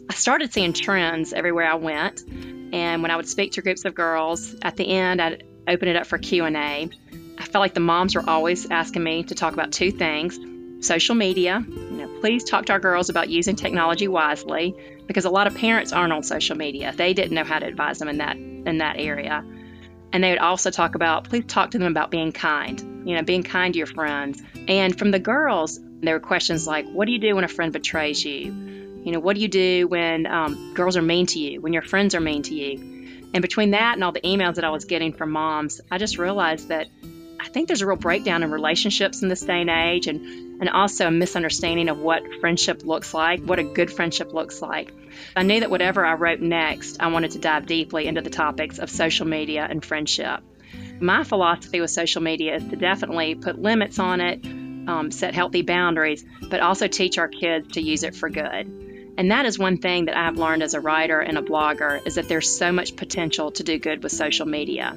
i 0.09 0.13
started 0.13 0.53
seeing 0.53 0.73
trends 0.73 1.33
everywhere 1.33 1.69
i 1.69 1.75
went 1.75 2.23
and 2.27 3.01
when 3.01 3.11
i 3.11 3.15
would 3.15 3.27
speak 3.27 3.53
to 3.53 3.61
groups 3.61 3.85
of 3.85 3.95
girls 3.95 4.55
at 4.61 4.75
the 4.75 4.87
end 4.87 5.21
i'd 5.21 5.43
open 5.67 5.87
it 5.87 5.95
up 5.95 6.07
for 6.07 6.17
q&a 6.17 6.47
i 6.47 7.43
felt 7.43 7.61
like 7.61 7.73
the 7.73 7.79
moms 7.79 8.15
were 8.15 8.27
always 8.27 8.69
asking 8.69 9.03
me 9.03 9.23
to 9.23 9.35
talk 9.35 9.53
about 9.53 9.71
two 9.71 9.91
things 9.91 10.39
social 10.79 11.15
media. 11.15 11.63
You 11.67 11.91
know, 11.91 12.19
please 12.19 12.43
talk 12.43 12.65
to 12.65 12.73
our 12.73 12.79
girls 12.79 13.09
about 13.09 13.29
using 13.29 13.55
technology 13.55 14.07
wisely 14.07 14.75
because 15.07 15.25
a 15.25 15.29
lot 15.29 15.47
of 15.47 15.55
parents 15.55 15.93
aren't 15.93 16.13
on 16.13 16.23
social 16.23 16.55
media. 16.55 16.93
They 16.95 17.13
didn't 17.13 17.33
know 17.33 17.43
how 17.43 17.59
to 17.59 17.65
advise 17.65 17.99
them 17.99 18.09
in 18.09 18.17
that 18.17 18.35
in 18.35 18.79
that 18.79 18.97
area. 18.97 19.43
And 20.13 20.23
they 20.23 20.29
would 20.29 20.39
also 20.39 20.71
talk 20.71 20.95
about 20.95 21.29
please 21.29 21.45
talk 21.45 21.71
to 21.71 21.79
them 21.79 21.91
about 21.91 22.11
being 22.11 22.31
kind. 22.31 22.96
You 23.07 23.15
know, 23.15 23.23
being 23.23 23.43
kind 23.43 23.73
to 23.73 23.77
your 23.77 23.87
friends. 23.87 24.43
And 24.67 24.97
from 24.97 25.11
the 25.11 25.19
girls, 25.19 25.79
there 26.01 26.13
were 26.13 26.19
questions 26.19 26.67
like, 26.67 26.85
"What 26.89 27.05
do 27.05 27.13
you 27.13 27.19
do 27.19 27.35
when 27.35 27.45
a 27.45 27.47
friend 27.47 27.71
betrays 27.71 28.23
you? 28.23 28.37
You 29.03 29.11
know, 29.13 29.21
what 29.21 29.35
do 29.35 29.41
you 29.41 29.47
do 29.47 29.87
when 29.87 30.25
um, 30.25 30.73
girls 30.73 30.97
are 30.97 31.01
mean 31.01 31.25
to 31.27 31.39
you? 31.39 31.61
When 31.61 31.71
your 31.71 31.81
friends 31.81 32.15
are 32.15 32.19
mean 32.19 32.43
to 32.43 32.53
you?" 32.53 32.97
And 33.33 33.41
between 33.41 33.71
that 33.71 33.93
and 33.93 34.03
all 34.03 34.11
the 34.11 34.21
emails 34.21 34.55
that 34.55 34.65
I 34.65 34.71
was 34.71 34.85
getting 34.85 35.13
from 35.13 35.31
moms, 35.31 35.79
I 35.89 35.97
just 35.97 36.17
realized 36.17 36.67
that 36.67 36.87
I 37.39 37.47
think 37.47 37.67
there's 37.67 37.81
a 37.81 37.87
real 37.87 37.95
breakdown 37.95 38.43
in 38.43 38.51
relationships 38.51 39.21
in 39.21 39.29
this 39.29 39.41
day 39.41 39.61
and 39.61 39.69
age, 39.69 40.07
and, 40.07 40.59
and 40.59 40.69
also 40.69 41.07
a 41.07 41.11
misunderstanding 41.11 41.87
of 41.87 41.99
what 41.99 42.23
friendship 42.41 42.83
looks 42.83 43.13
like, 43.13 43.41
what 43.41 43.59
a 43.59 43.63
good 43.63 43.89
friendship 43.91 44.33
looks 44.33 44.61
like. 44.61 44.91
I 45.35 45.43
knew 45.43 45.61
that 45.61 45.69
whatever 45.69 46.05
I 46.05 46.15
wrote 46.15 46.41
next, 46.41 46.99
I 46.99 47.07
wanted 47.07 47.31
to 47.31 47.39
dive 47.39 47.67
deeply 47.67 48.05
into 48.05 48.21
the 48.21 48.29
topics 48.29 48.79
of 48.79 48.89
social 48.89 49.27
media 49.27 49.65
and 49.69 49.85
friendship. 49.85 50.41
My 50.99 51.23
philosophy 51.23 51.81
with 51.81 51.91
social 51.91 52.21
media 52.21 52.55
is 52.55 52.63
to 52.69 52.75
definitely 52.75 53.35
put 53.35 53.59
limits 53.59 53.99
on 53.99 54.21
it, 54.21 54.45
um, 54.45 55.11
set 55.11 55.33
healthy 55.33 55.61
boundaries, 55.61 56.25
but 56.49 56.59
also 56.59 56.87
teach 56.87 57.17
our 57.17 57.27
kids 57.27 57.73
to 57.73 57.81
use 57.81 58.03
it 58.03 58.15
for 58.15 58.29
good. 58.29 59.13
And 59.17 59.31
that 59.31 59.45
is 59.45 59.57
one 59.57 59.77
thing 59.77 60.05
that 60.05 60.17
I've 60.17 60.37
learned 60.37 60.63
as 60.63 60.73
a 60.73 60.79
writer 60.79 61.19
and 61.19 61.37
a 61.37 61.41
blogger 61.41 62.05
is 62.05 62.15
that 62.15 62.27
there's 62.27 62.55
so 62.55 62.71
much 62.71 62.95
potential 62.95 63.51
to 63.51 63.63
do 63.63 63.79
good 63.79 64.03
with 64.03 64.11
social 64.11 64.45
media 64.45 64.95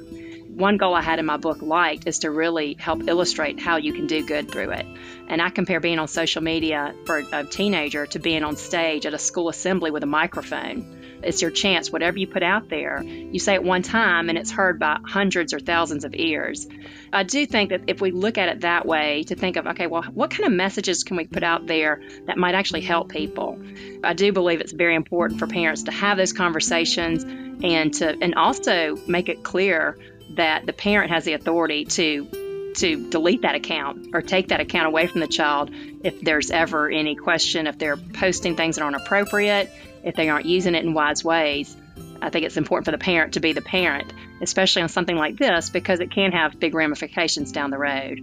one 0.61 0.77
goal 0.77 0.93
I 0.93 1.01
had 1.01 1.19
in 1.19 1.25
my 1.25 1.37
book, 1.37 1.61
Liked, 1.61 2.07
is 2.07 2.19
to 2.19 2.31
really 2.31 2.75
help 2.79 3.07
illustrate 3.07 3.59
how 3.59 3.77
you 3.77 3.93
can 3.93 4.07
do 4.07 4.25
good 4.25 4.51
through 4.51 4.71
it. 4.71 4.85
And 5.27 5.41
I 5.41 5.49
compare 5.49 5.79
being 5.79 5.99
on 5.99 6.07
social 6.07 6.43
media 6.43 6.93
for 7.05 7.23
a 7.31 7.43
teenager 7.45 8.05
to 8.07 8.19
being 8.19 8.43
on 8.43 8.55
stage 8.55 9.05
at 9.05 9.13
a 9.13 9.17
school 9.17 9.49
assembly 9.49 9.91
with 9.91 10.03
a 10.03 10.07
microphone. 10.07 11.00
It's 11.23 11.41
your 11.41 11.51
chance, 11.51 11.91
whatever 11.91 12.17
you 12.17 12.27
put 12.27 12.43
out 12.43 12.69
there, 12.69 13.03
you 13.03 13.39
say 13.39 13.55
it 13.55 13.63
one 13.63 13.81
time 13.81 14.29
and 14.29 14.37
it's 14.37 14.51
heard 14.51 14.79
by 14.79 14.99
hundreds 15.05 15.53
or 15.53 15.59
thousands 15.59 16.03
of 16.03 16.13
ears. 16.15 16.67
I 17.13 17.23
do 17.23 17.45
think 17.45 17.69
that 17.69 17.83
if 17.87 18.01
we 18.01 18.11
look 18.11 18.37
at 18.37 18.49
it 18.49 18.61
that 18.61 18.85
way, 18.85 19.23
to 19.23 19.35
think 19.35 19.57
of, 19.57 19.67
okay, 19.67 19.87
well, 19.87 20.03
what 20.03 20.31
kind 20.31 20.45
of 20.45 20.51
messages 20.51 21.03
can 21.03 21.17
we 21.17 21.25
put 21.25 21.43
out 21.43 21.67
there 21.67 22.01
that 22.25 22.37
might 22.37 22.55
actually 22.55 22.81
help 22.81 23.09
people? 23.09 23.59
I 24.03 24.13
do 24.13 24.31
believe 24.31 24.61
it's 24.61 24.71
very 24.71 24.95
important 24.95 25.39
for 25.39 25.47
parents 25.47 25.83
to 25.83 25.91
have 25.91 26.17
those 26.17 26.33
conversations 26.33 27.23
and 27.23 27.93
to 27.95 28.17
and 28.21 28.35
also 28.35 28.97
make 29.07 29.29
it 29.29 29.43
clear 29.43 29.97
that 30.31 30.65
the 30.65 30.73
parent 30.73 31.11
has 31.11 31.25
the 31.25 31.33
authority 31.33 31.85
to 31.85 32.27
to 32.75 33.09
delete 33.09 33.41
that 33.41 33.55
account 33.55 34.07
or 34.13 34.21
take 34.21 34.47
that 34.47 34.61
account 34.61 34.87
away 34.87 35.05
from 35.07 35.19
the 35.19 35.27
child 35.27 35.69
if 36.03 36.21
there's 36.21 36.51
ever 36.51 36.89
any 36.89 37.15
question 37.15 37.67
if 37.67 37.77
they're 37.77 37.97
posting 37.97 38.55
things 38.55 38.77
that 38.77 38.83
aren't 38.83 38.95
appropriate, 38.95 39.69
if 40.03 40.15
they 40.15 40.29
aren't 40.29 40.45
using 40.45 40.75
it 40.75 40.83
in 40.83 40.93
wise 40.93 41.23
ways. 41.23 41.75
I 42.21 42.29
think 42.29 42.45
it's 42.45 42.57
important 42.57 42.85
for 42.85 42.91
the 42.91 42.97
parent 42.97 43.33
to 43.33 43.39
be 43.39 43.53
the 43.53 43.61
parent, 43.61 44.13
especially 44.41 44.83
on 44.83 44.89
something 44.89 45.15
like 45.15 45.37
this, 45.37 45.69
because 45.69 45.99
it 45.99 46.11
can 46.11 46.31
have 46.31 46.59
big 46.59 46.75
ramifications 46.75 47.51
down 47.51 47.71
the 47.71 47.77
road. 47.77 48.19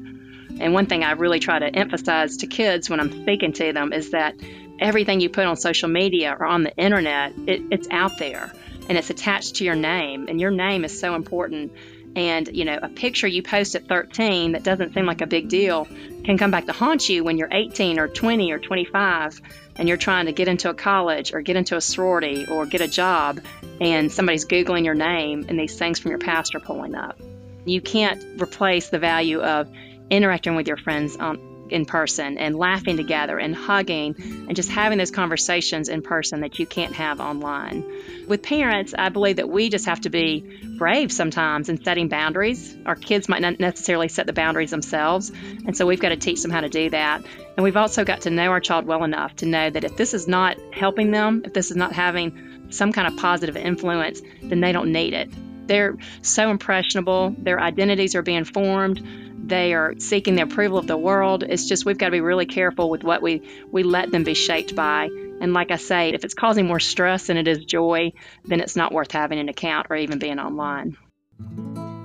And 0.60 0.72
one 0.72 0.86
thing 0.86 1.04
I 1.04 1.12
really 1.12 1.40
try 1.40 1.58
to 1.58 1.66
emphasize 1.66 2.38
to 2.38 2.46
kids 2.46 2.88
when 2.88 3.00
I'm 3.00 3.22
speaking 3.22 3.52
to 3.54 3.72
them 3.72 3.92
is 3.92 4.10
that 4.10 4.34
everything 4.78 5.20
you 5.20 5.28
put 5.28 5.46
on 5.46 5.56
social 5.56 5.88
media 5.88 6.36
or 6.38 6.46
on 6.46 6.62
the 6.62 6.74
internet, 6.76 7.32
it, 7.46 7.62
it's 7.70 7.88
out 7.90 8.18
there 8.18 8.52
and 8.88 8.96
it's 8.96 9.10
attached 9.10 9.56
to 9.56 9.64
your 9.64 9.74
name, 9.74 10.28
and 10.28 10.40
your 10.40 10.50
name 10.50 10.84
is 10.84 10.98
so 10.98 11.14
important 11.14 11.72
and, 12.16 12.48
you 12.48 12.64
know, 12.64 12.78
a 12.82 12.88
picture 12.88 13.26
you 13.26 13.42
post 13.42 13.74
at 13.74 13.86
13 13.86 14.52
that 14.52 14.62
doesn't 14.62 14.94
seem 14.94 15.06
like 15.06 15.20
a 15.20 15.26
big 15.26 15.48
deal 15.48 15.86
can 16.24 16.38
come 16.38 16.50
back 16.50 16.66
to 16.66 16.72
haunt 16.72 17.08
you 17.08 17.22
when 17.22 17.38
you're 17.38 17.52
18 17.52 17.98
or 17.98 18.08
20 18.08 18.50
or 18.50 18.58
25 18.58 19.40
and 19.78 19.88
you're 19.88 19.96
trying 19.96 20.26
to 20.26 20.32
get 20.32 20.48
into 20.48 20.68
a 20.68 20.74
college 20.74 21.32
or 21.32 21.40
get 21.40 21.56
into 21.56 21.76
a 21.76 21.80
sorority 21.80 22.46
or 22.46 22.66
get 22.66 22.80
a 22.80 22.88
job 22.88 23.40
and 23.80 24.10
somebody's 24.12 24.44
Googling 24.44 24.84
your 24.84 24.94
name 24.94 25.46
and 25.48 25.58
these 25.58 25.78
things 25.78 25.98
from 25.98 26.10
your 26.10 26.18
past 26.18 26.54
are 26.54 26.60
pulling 26.60 26.94
up. 26.94 27.18
You 27.64 27.80
can't 27.80 28.42
replace 28.42 28.88
the 28.88 28.98
value 28.98 29.40
of 29.40 29.68
interacting 30.10 30.56
with 30.56 30.66
your 30.66 30.76
friends 30.76 31.16
on 31.16 31.38
in 31.72 31.86
person 31.86 32.38
and 32.38 32.56
laughing 32.56 32.96
together 32.96 33.38
and 33.38 33.54
hugging 33.54 34.14
and 34.18 34.56
just 34.56 34.70
having 34.70 34.98
those 34.98 35.10
conversations 35.10 35.88
in 35.88 36.02
person 36.02 36.40
that 36.40 36.58
you 36.58 36.66
can't 36.66 36.94
have 36.94 37.20
online. 37.20 37.84
With 38.26 38.42
parents, 38.42 38.94
I 38.96 39.08
believe 39.08 39.36
that 39.36 39.48
we 39.48 39.70
just 39.70 39.86
have 39.86 40.00
to 40.02 40.10
be 40.10 40.60
brave 40.76 41.10
sometimes 41.10 41.68
in 41.68 41.82
setting 41.82 42.08
boundaries. 42.08 42.76
Our 42.86 42.96
kids 42.96 43.28
might 43.28 43.42
not 43.42 43.58
necessarily 43.58 44.08
set 44.08 44.26
the 44.26 44.32
boundaries 44.32 44.70
themselves, 44.70 45.30
and 45.66 45.76
so 45.76 45.86
we've 45.86 46.00
got 46.00 46.10
to 46.10 46.16
teach 46.16 46.42
them 46.42 46.50
how 46.50 46.60
to 46.60 46.68
do 46.68 46.90
that. 46.90 47.24
And 47.56 47.64
we've 47.64 47.76
also 47.76 48.04
got 48.04 48.22
to 48.22 48.30
know 48.30 48.50
our 48.50 48.60
child 48.60 48.86
well 48.86 49.04
enough 49.04 49.36
to 49.36 49.46
know 49.46 49.68
that 49.70 49.84
if 49.84 49.96
this 49.96 50.14
is 50.14 50.28
not 50.28 50.56
helping 50.72 51.10
them, 51.10 51.42
if 51.44 51.52
this 51.52 51.70
is 51.70 51.76
not 51.76 51.92
having 51.92 52.66
some 52.70 52.92
kind 52.92 53.08
of 53.08 53.16
positive 53.16 53.56
influence, 53.56 54.20
then 54.42 54.60
they 54.60 54.72
don't 54.72 54.92
need 54.92 55.14
it. 55.14 55.30
They're 55.66 55.96
so 56.22 56.50
impressionable, 56.50 57.34
their 57.38 57.60
identities 57.60 58.14
are 58.14 58.22
being 58.22 58.44
formed 58.44 59.06
they 59.48 59.74
are 59.74 59.94
seeking 59.98 60.34
the 60.34 60.42
approval 60.42 60.78
of 60.78 60.86
the 60.86 60.96
world. 60.96 61.42
It's 61.42 61.66
just 61.66 61.84
we've 61.84 61.98
got 61.98 62.06
to 62.06 62.12
be 62.12 62.20
really 62.20 62.46
careful 62.46 62.90
with 62.90 63.02
what 63.02 63.22
we, 63.22 63.42
we 63.70 63.82
let 63.82 64.10
them 64.10 64.24
be 64.24 64.34
shaped 64.34 64.74
by. 64.74 65.08
And 65.40 65.52
like 65.52 65.70
I 65.70 65.76
say, 65.76 66.10
if 66.10 66.24
it's 66.24 66.34
causing 66.34 66.66
more 66.66 66.80
stress 66.80 67.26
than 67.26 67.36
it 67.36 67.48
is 67.48 67.64
joy, 67.64 68.12
then 68.44 68.60
it's 68.60 68.76
not 68.76 68.92
worth 68.92 69.12
having 69.12 69.38
an 69.38 69.48
account 69.48 69.86
or 69.90 69.96
even 69.96 70.18
being 70.18 70.38
online. 70.38 70.96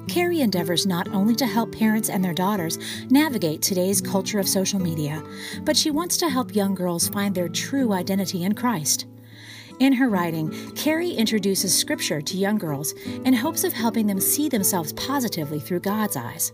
Kari 0.08 0.42
endeavors 0.42 0.86
not 0.86 1.08
only 1.10 1.34
to 1.36 1.46
help 1.46 1.72
parents 1.72 2.10
and 2.10 2.24
their 2.24 2.34
daughters 2.34 2.78
navigate 3.10 3.62
today's 3.62 4.00
culture 4.00 4.40
of 4.40 4.48
social 4.48 4.80
media, 4.80 5.24
but 5.64 5.76
she 5.76 5.90
wants 5.90 6.18
to 6.18 6.30
help 6.30 6.56
young 6.56 6.76
girls 6.76 7.10
find 7.10 7.34
their 7.34 7.50
true 7.50 7.94
identity 7.94 8.44
in 8.44 8.54
Christ. 8.54 9.08
In 9.80 9.94
her 9.94 10.10
writing, 10.10 10.52
Kari 10.76 11.10
introduces 11.10 11.76
scripture 11.76 12.22
to 12.22 12.38
young 12.38 12.60
girls 12.60 12.92
in 13.26 13.34
hopes 13.34 13.64
of 13.64 13.74
helping 13.74 14.06
them 14.06 14.20
see 14.20 14.50
themselves 14.50 14.94
positively 14.94 15.60
through 15.60 15.80
God's 15.80 16.16
eyes. 16.16 16.54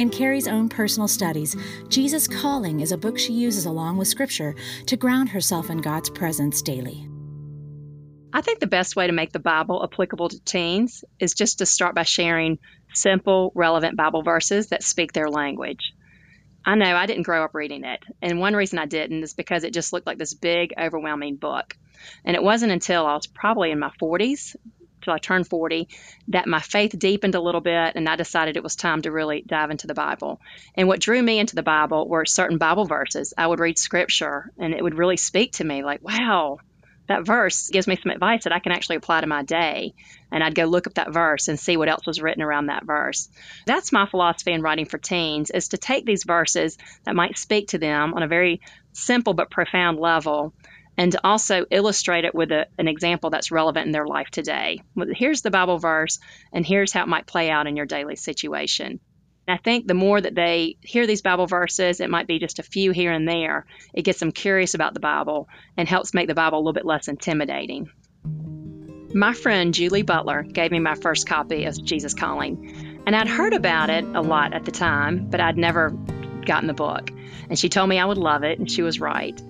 In 0.00 0.08
Kari's 0.08 0.48
own 0.48 0.70
personal 0.70 1.08
studies, 1.08 1.54
Jesus 1.90 2.26
Calling 2.26 2.80
is 2.80 2.90
a 2.90 2.96
book 2.96 3.18
she 3.18 3.34
uses 3.34 3.66
along 3.66 3.98
with 3.98 4.08
Scripture 4.08 4.54
to 4.86 4.96
ground 4.96 5.28
herself 5.28 5.68
in 5.68 5.76
God's 5.76 6.08
presence 6.08 6.62
daily. 6.62 7.06
I 8.32 8.40
think 8.40 8.60
the 8.60 8.66
best 8.66 8.96
way 8.96 9.08
to 9.08 9.12
make 9.12 9.30
the 9.30 9.38
Bible 9.38 9.84
applicable 9.84 10.30
to 10.30 10.42
teens 10.42 11.04
is 11.18 11.34
just 11.34 11.58
to 11.58 11.66
start 11.66 11.94
by 11.94 12.04
sharing 12.04 12.60
simple, 12.94 13.52
relevant 13.54 13.98
Bible 13.98 14.22
verses 14.22 14.68
that 14.68 14.82
speak 14.82 15.12
their 15.12 15.28
language. 15.28 15.92
I 16.64 16.76
know 16.76 16.96
I 16.96 17.04
didn't 17.04 17.24
grow 17.24 17.44
up 17.44 17.54
reading 17.54 17.84
it, 17.84 18.02
and 18.22 18.40
one 18.40 18.56
reason 18.56 18.78
I 18.78 18.86
didn't 18.86 19.22
is 19.22 19.34
because 19.34 19.64
it 19.64 19.74
just 19.74 19.92
looked 19.92 20.06
like 20.06 20.16
this 20.16 20.32
big, 20.32 20.72
overwhelming 20.80 21.36
book. 21.36 21.76
And 22.24 22.34
it 22.34 22.42
wasn't 22.42 22.72
until 22.72 23.04
I 23.04 23.16
was 23.16 23.26
probably 23.26 23.70
in 23.70 23.78
my 23.78 23.90
40s 24.00 24.56
till 25.02 25.12
I 25.12 25.18
turned 25.18 25.48
40 25.48 25.88
that 26.28 26.46
my 26.46 26.60
faith 26.60 26.98
deepened 26.98 27.34
a 27.34 27.40
little 27.40 27.60
bit 27.60 27.92
and 27.96 28.08
I 28.08 28.16
decided 28.16 28.56
it 28.56 28.62
was 28.62 28.76
time 28.76 29.02
to 29.02 29.12
really 29.12 29.42
dive 29.46 29.70
into 29.70 29.86
the 29.86 29.94
Bible. 29.94 30.40
And 30.74 30.88
what 30.88 31.00
drew 31.00 31.22
me 31.22 31.38
into 31.38 31.56
the 31.56 31.62
Bible 31.62 32.08
were 32.08 32.24
certain 32.24 32.58
Bible 32.58 32.84
verses. 32.84 33.34
I 33.36 33.46
would 33.46 33.60
read 33.60 33.78
scripture 33.78 34.50
and 34.58 34.74
it 34.74 34.82
would 34.82 34.98
really 34.98 35.16
speak 35.16 35.52
to 35.54 35.64
me 35.64 35.82
like, 35.82 36.02
wow, 36.02 36.58
that 37.10 37.26
verse 37.26 37.70
gives 37.70 37.88
me 37.88 37.98
some 38.00 38.12
advice 38.12 38.44
that 38.44 38.52
I 38.52 38.60
can 38.60 38.70
actually 38.70 38.94
apply 38.94 39.20
to 39.20 39.26
my 39.26 39.42
day. 39.42 39.94
And 40.30 40.44
I'd 40.44 40.54
go 40.54 40.64
look 40.64 40.86
up 40.86 40.94
that 40.94 41.12
verse 41.12 41.48
and 41.48 41.58
see 41.58 41.76
what 41.76 41.88
else 41.88 42.06
was 42.06 42.22
written 42.22 42.40
around 42.40 42.66
that 42.66 42.84
verse. 42.84 43.28
That's 43.66 43.90
my 43.90 44.06
philosophy 44.06 44.52
in 44.52 44.62
writing 44.62 44.86
for 44.86 44.96
teens 44.96 45.50
is 45.50 45.70
to 45.70 45.76
take 45.76 46.06
these 46.06 46.22
verses 46.22 46.78
that 47.04 47.16
might 47.16 47.36
speak 47.36 47.68
to 47.68 47.78
them 47.78 48.14
on 48.14 48.22
a 48.22 48.28
very 48.28 48.60
simple 48.92 49.34
but 49.34 49.50
profound 49.50 49.98
level 49.98 50.54
and 51.00 51.16
also 51.24 51.64
illustrate 51.70 52.26
it 52.26 52.34
with 52.34 52.52
a, 52.52 52.66
an 52.76 52.86
example 52.86 53.30
that's 53.30 53.50
relevant 53.50 53.86
in 53.86 53.92
their 53.92 54.06
life 54.06 54.28
today. 54.30 54.82
Here's 55.14 55.40
the 55.40 55.50
Bible 55.50 55.78
verse, 55.78 56.18
and 56.52 56.66
here's 56.66 56.92
how 56.92 57.04
it 57.04 57.08
might 57.08 57.26
play 57.26 57.48
out 57.48 57.66
in 57.66 57.74
your 57.74 57.86
daily 57.86 58.16
situation. 58.16 59.00
And 59.48 59.54
I 59.54 59.56
think 59.56 59.86
the 59.86 59.94
more 59.94 60.20
that 60.20 60.34
they 60.34 60.76
hear 60.82 61.06
these 61.06 61.22
Bible 61.22 61.46
verses, 61.46 62.00
it 62.00 62.10
might 62.10 62.26
be 62.26 62.38
just 62.38 62.58
a 62.58 62.62
few 62.62 62.90
here 62.90 63.12
and 63.12 63.26
there, 63.26 63.64
it 63.94 64.02
gets 64.02 64.20
them 64.20 64.30
curious 64.30 64.74
about 64.74 64.92
the 64.92 65.00
Bible 65.00 65.48
and 65.74 65.88
helps 65.88 66.12
make 66.12 66.28
the 66.28 66.34
Bible 66.34 66.58
a 66.58 66.60
little 66.60 66.74
bit 66.74 66.84
less 66.84 67.08
intimidating. 67.08 67.88
My 69.14 69.32
friend 69.32 69.72
Julie 69.72 70.02
Butler 70.02 70.42
gave 70.42 70.70
me 70.70 70.80
my 70.80 70.96
first 70.96 71.26
copy 71.26 71.64
of 71.64 71.82
Jesus 71.82 72.12
Calling, 72.12 73.00
and 73.06 73.16
I'd 73.16 73.26
heard 73.26 73.54
about 73.54 73.88
it 73.88 74.04
a 74.04 74.20
lot 74.20 74.52
at 74.52 74.66
the 74.66 74.70
time, 74.70 75.30
but 75.30 75.40
I'd 75.40 75.56
never 75.56 75.88
gotten 76.44 76.66
the 76.66 76.74
book. 76.74 77.10
And 77.48 77.58
she 77.58 77.70
told 77.70 77.88
me 77.88 77.98
I 77.98 78.04
would 78.04 78.18
love 78.18 78.44
it, 78.44 78.58
and 78.58 78.70
she 78.70 78.82
was 78.82 79.00
right. 79.00 79.40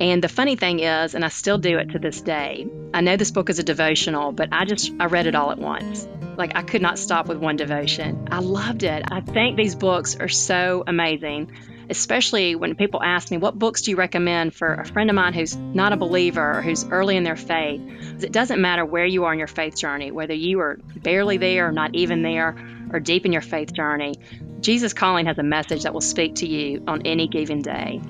And 0.00 0.22
the 0.22 0.28
funny 0.28 0.56
thing 0.56 0.80
is, 0.80 1.14
and 1.14 1.24
I 1.24 1.28
still 1.28 1.58
do 1.58 1.78
it 1.78 1.90
to 1.90 1.98
this 1.98 2.20
day, 2.20 2.66
I 2.92 3.00
know 3.00 3.16
this 3.16 3.30
book 3.30 3.48
is 3.48 3.58
a 3.58 3.62
devotional, 3.62 4.32
but 4.32 4.48
I 4.50 4.64
just, 4.64 4.92
I 4.98 5.06
read 5.06 5.26
it 5.26 5.34
all 5.34 5.52
at 5.52 5.58
once. 5.58 6.06
Like 6.36 6.56
I 6.56 6.62
could 6.62 6.82
not 6.82 6.98
stop 6.98 7.28
with 7.28 7.38
one 7.38 7.56
devotion. 7.56 8.28
I 8.30 8.40
loved 8.40 8.82
it. 8.82 9.04
I 9.08 9.20
think 9.20 9.56
these 9.56 9.76
books 9.76 10.16
are 10.16 10.28
so 10.28 10.82
amazing, 10.84 11.52
especially 11.88 12.56
when 12.56 12.74
people 12.74 13.00
ask 13.00 13.30
me, 13.30 13.36
what 13.36 13.56
books 13.56 13.82
do 13.82 13.92
you 13.92 13.96
recommend 13.96 14.52
for 14.52 14.74
a 14.74 14.84
friend 14.84 15.10
of 15.10 15.16
mine 15.16 15.32
who's 15.32 15.54
not 15.56 15.92
a 15.92 15.96
believer 15.96 16.58
or 16.58 16.60
who's 16.60 16.84
early 16.84 17.16
in 17.16 17.22
their 17.22 17.36
faith? 17.36 17.80
It 18.24 18.32
doesn't 18.32 18.60
matter 18.60 18.84
where 18.84 19.06
you 19.06 19.24
are 19.24 19.32
in 19.32 19.38
your 19.38 19.46
faith 19.46 19.76
journey, 19.76 20.10
whether 20.10 20.34
you 20.34 20.58
are 20.58 20.78
barely 20.96 21.36
there 21.36 21.68
or 21.68 21.72
not 21.72 21.94
even 21.94 22.22
there 22.22 22.56
or 22.90 22.98
deep 22.98 23.26
in 23.26 23.32
your 23.32 23.42
faith 23.42 23.72
journey. 23.72 24.14
Jesus 24.60 24.92
Calling 24.92 25.26
has 25.26 25.38
a 25.38 25.42
message 25.44 25.84
that 25.84 25.92
will 25.92 26.00
speak 26.00 26.36
to 26.36 26.48
you 26.48 26.82
on 26.88 27.02
any 27.04 27.28
given 27.28 27.62
day. 27.62 28.00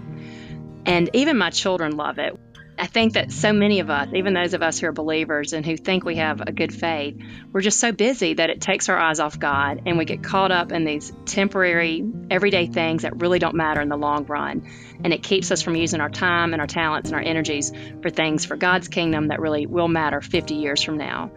And 0.87 1.11
even 1.13 1.39
my 1.39 1.51
children 1.51 1.97
love 1.97 2.19
it. 2.19 2.39
I 2.77 2.87
think 2.87 3.13
that 3.13 3.31
so 3.31 3.53
many 3.53 3.81
of 3.81 3.89
us, 3.89 4.09
even 4.13 4.35
those 4.35 4.53
of 4.53 4.63
us 4.63 4.81
who 4.81 4.89
are 4.89 4.93
believers 4.93 5.53
and 5.53 5.65
who 5.65 5.77
think 5.77 6.05
we 6.05 6.17
have 6.17 6.41
a 6.41 6.51
good 6.51 6.75
faith, 6.75 7.17
we're 7.53 7.61
just 7.61 7.79
so 7.79 7.93
busy 7.93 8.35
that 8.35 8.51
it 8.51 8.61
takes 8.61 8.89
our 8.89 8.99
eyes 8.99 9.21
off 9.21 9.39
God 9.39 9.83
and 9.87 9.97
we 9.97 10.05
get 10.05 10.25
caught 10.25 10.51
up 10.51 10.73
in 10.73 10.85
these 10.85 11.13
temporary, 11.25 12.05
everyday 12.31 12.67
things 12.67 13.03
that 13.03 13.21
really 13.21 13.39
don't 13.39 13.55
matter 13.55 13.81
in 13.81 13.89
the 13.89 13.97
long 13.97 14.27
run. 14.27 14.69
And 15.05 15.13
it 15.13 15.23
keeps 15.23 15.53
us 15.53 15.63
from 15.63 15.77
using 15.77 16.01
our 16.01 16.11
time 16.11 16.53
and 16.53 16.61
our 16.61 16.67
talents 16.67 17.11
and 17.11 17.17
our 17.17 17.23
energies 17.23 17.73
for 18.03 18.11
things 18.11 18.45
for 18.45 18.57
God's 18.57 18.89
kingdom 18.89 19.29
that 19.29 19.41
really 19.41 19.67
will 19.67 19.89
matter 19.89 20.21
50 20.21 20.55
years 20.55 20.83
from 20.83 20.97
now. 20.97 21.31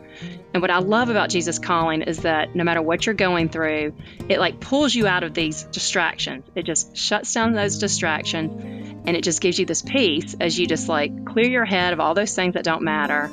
And 0.53 0.61
what 0.61 0.71
I 0.71 0.79
love 0.79 1.09
about 1.09 1.29
Jesus 1.29 1.59
calling 1.59 2.01
is 2.01 2.19
that 2.19 2.55
no 2.55 2.63
matter 2.63 2.81
what 2.81 3.05
you're 3.05 3.13
going 3.13 3.49
through, 3.49 3.93
it 4.27 4.39
like 4.39 4.59
pulls 4.59 4.95
you 4.95 5.05
out 5.05 5.21
of 5.21 5.35
these 5.35 5.63
distractions. 5.65 6.45
It 6.55 6.63
just 6.63 6.97
shuts 6.97 7.31
down 7.31 7.53
those 7.53 7.77
distractions 7.77 8.76
and 9.07 9.15
it 9.15 9.23
just 9.23 9.41
gives 9.41 9.57
you 9.57 9.65
this 9.65 9.81
peace 9.81 10.35
as 10.39 10.59
you 10.59 10.67
just 10.67 10.87
like 10.87 11.25
clear 11.25 11.47
your 11.47 11.65
head 11.65 11.93
of 11.93 11.99
all 11.99 12.13
those 12.13 12.35
things 12.35 12.53
that 12.53 12.63
don't 12.63 12.83
matter 12.83 13.31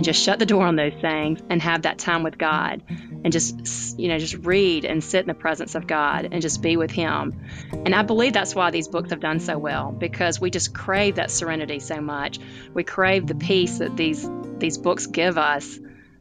and 0.00 0.04
just 0.04 0.22
shut 0.22 0.38
the 0.38 0.46
door 0.46 0.66
on 0.66 0.76
those 0.76 0.94
things 1.00 1.40
and 1.50 1.60
have 1.60 1.82
that 1.82 1.98
time 1.98 2.22
with 2.22 2.38
God 2.38 2.82
and 3.22 3.30
just 3.30 3.98
you 3.98 4.08
know 4.08 4.18
just 4.18 4.34
read 4.34 4.86
and 4.86 5.04
sit 5.04 5.20
in 5.20 5.26
the 5.26 5.34
presence 5.34 5.74
of 5.74 5.86
God 5.86 6.26
and 6.32 6.40
just 6.40 6.62
be 6.62 6.78
with 6.78 6.90
him. 6.90 7.38
And 7.70 7.94
I 7.94 8.02
believe 8.02 8.32
that's 8.32 8.54
why 8.54 8.70
these 8.70 8.88
books 8.88 9.10
have 9.10 9.20
done 9.20 9.40
so 9.40 9.58
well 9.58 9.92
because 9.92 10.40
we 10.40 10.50
just 10.50 10.74
crave 10.74 11.16
that 11.16 11.30
serenity 11.30 11.80
so 11.80 12.00
much. 12.00 12.38
We 12.72 12.82
crave 12.82 13.26
the 13.26 13.34
peace 13.34 13.78
that 13.78 13.96
these 13.96 14.26
these 14.58 14.78
books 14.78 15.06
give 15.06 15.36
us 15.36 15.78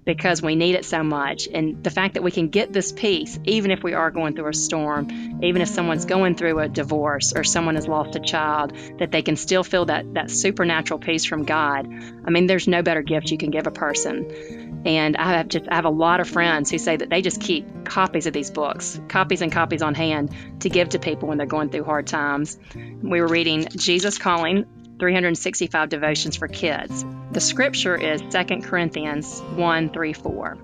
because 0.10 0.42
we 0.42 0.56
need 0.56 0.74
it 0.74 0.86
so 0.86 1.04
much. 1.04 1.48
And 1.54 1.84
the 1.84 1.92
fact 1.92 2.16
that 2.16 2.24
we 2.24 2.32
can 2.32 2.48
get 2.48 2.74
this 2.74 2.92
peace, 2.92 3.38
even 3.44 3.70
if 3.70 3.84
we 3.84 3.94
are 3.94 4.10
going 4.10 4.36
through 4.36 4.48
a 4.48 4.56
storm, 4.56 5.40
even 5.44 5.62
if 5.62 5.68
someone's 5.68 6.06
going 6.06 6.34
through 6.34 6.58
a 6.58 6.68
divorce 6.68 7.32
or 7.36 7.44
someone 7.44 7.76
has 7.76 7.88
lost 7.88 8.16
a 8.16 8.20
child, 8.20 8.76
that 8.98 9.12
they 9.12 9.22
can 9.22 9.36
still 9.36 9.64
feel 9.64 9.86
that, 9.86 10.12
that 10.16 10.32
supernatural 10.32 11.00
peace 11.00 11.26
from 11.26 11.44
God. 11.44 11.88
I 12.26 12.32
mean, 12.32 12.48
there's 12.48 12.68
no 12.68 12.82
better 12.82 13.04
gift 13.04 13.30
you 13.30 13.38
can 13.38 13.52
give 13.52 13.68
a 13.68 13.72
person. 13.72 14.82
And 14.84 15.16
I 15.16 15.34
have 15.34 15.48
just 15.48 15.68
I 15.70 15.76
have 15.76 15.86
a 15.86 15.92
lot 15.92 16.22
of 16.22 16.28
friends 16.28 16.72
who 16.72 16.80
say 16.80 16.98
that 16.98 17.12
they 17.12 17.22
just 17.22 17.40
keep 17.40 17.86
copies 17.86 18.26
of 18.26 18.34
these 18.34 18.50
books, 18.50 19.00
copies 19.10 19.44
and 19.44 19.52
copies 19.52 19.84
on 19.84 19.94
hand 19.94 20.34
to 20.62 20.70
give 20.70 20.90
to 20.90 21.00
people 21.00 21.28
when 21.28 21.38
they're 21.38 21.46
going 21.46 21.70
through 21.70 21.84
hard 21.84 22.08
times. 22.08 22.58
We 22.74 23.22
were 23.22 23.28
reading 23.28 23.68
Jesus 23.76 24.18
Calling 24.18 24.66
365 25.00 25.90
devotions 25.90 26.36
for 26.36 26.48
kids. 26.48 27.06
The 27.32 27.40
scripture 27.40 27.96
is 27.96 28.22
2 28.22 28.62
Corinthians 28.62 29.40
1 29.56 29.90
3 29.90 30.14
4. 30.14 30.58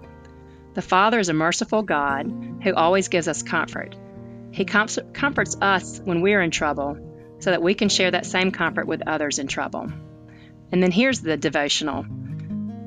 The 0.73 0.81
Father 0.81 1.19
is 1.19 1.29
a 1.29 1.33
merciful 1.33 1.83
God 1.83 2.59
who 2.61 2.75
always 2.75 3.07
gives 3.07 3.27
us 3.27 3.43
comfort. 3.43 3.95
He 4.51 4.65
comforts 4.65 5.57
us 5.61 5.99
when 6.03 6.21
we're 6.21 6.41
in 6.41 6.51
trouble 6.51 6.97
so 7.39 7.51
that 7.51 7.61
we 7.61 7.73
can 7.73 7.89
share 7.89 8.11
that 8.11 8.25
same 8.25 8.51
comfort 8.51 8.87
with 8.87 9.07
others 9.07 9.39
in 9.39 9.47
trouble. 9.47 9.91
And 10.71 10.83
then 10.83 10.91
here's 10.91 11.21
the 11.21 11.37
devotional 11.37 12.05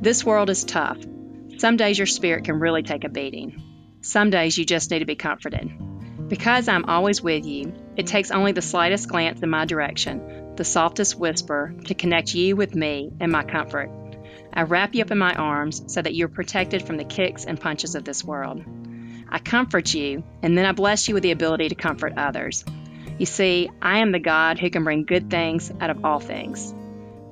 This 0.00 0.24
world 0.24 0.50
is 0.50 0.64
tough. 0.64 0.98
Some 1.56 1.76
days 1.76 1.98
your 1.98 2.06
spirit 2.06 2.44
can 2.44 2.60
really 2.60 2.82
take 2.82 3.04
a 3.04 3.08
beating. 3.08 3.62
Some 4.00 4.30
days 4.30 4.56
you 4.56 4.64
just 4.64 4.90
need 4.90 5.00
to 5.00 5.06
be 5.06 5.16
comforted. 5.16 5.70
Because 6.28 6.68
I'm 6.68 6.84
always 6.84 7.22
with 7.22 7.46
you, 7.46 7.72
it 7.96 8.06
takes 8.06 8.30
only 8.30 8.52
the 8.52 8.62
slightest 8.62 9.08
glance 9.08 9.40
in 9.40 9.48
my 9.48 9.64
direction 9.64 10.47
the 10.58 10.64
softest 10.64 11.16
whisper 11.16 11.72
to 11.86 11.94
connect 11.94 12.34
you 12.34 12.56
with 12.56 12.74
me 12.74 13.12
and 13.20 13.30
my 13.30 13.44
comfort. 13.44 13.88
I 14.52 14.62
wrap 14.62 14.92
you 14.92 15.02
up 15.02 15.12
in 15.12 15.18
my 15.18 15.32
arms 15.32 15.84
so 15.86 16.02
that 16.02 16.16
you're 16.16 16.26
protected 16.26 16.82
from 16.82 16.96
the 16.96 17.04
kicks 17.04 17.44
and 17.44 17.60
punches 17.60 17.94
of 17.94 18.04
this 18.04 18.24
world. 18.24 18.64
I 19.28 19.38
comfort 19.38 19.94
you, 19.94 20.24
and 20.42 20.58
then 20.58 20.66
I 20.66 20.72
bless 20.72 21.06
you 21.06 21.14
with 21.14 21.22
the 21.22 21.30
ability 21.30 21.68
to 21.68 21.76
comfort 21.76 22.14
others. 22.16 22.64
You 23.18 23.26
see, 23.26 23.70
I 23.80 23.98
am 23.98 24.10
the 24.10 24.18
God 24.18 24.58
who 24.58 24.68
can 24.68 24.82
bring 24.82 25.04
good 25.04 25.30
things 25.30 25.70
out 25.80 25.90
of 25.90 26.04
all 26.04 26.18
things. 26.18 26.74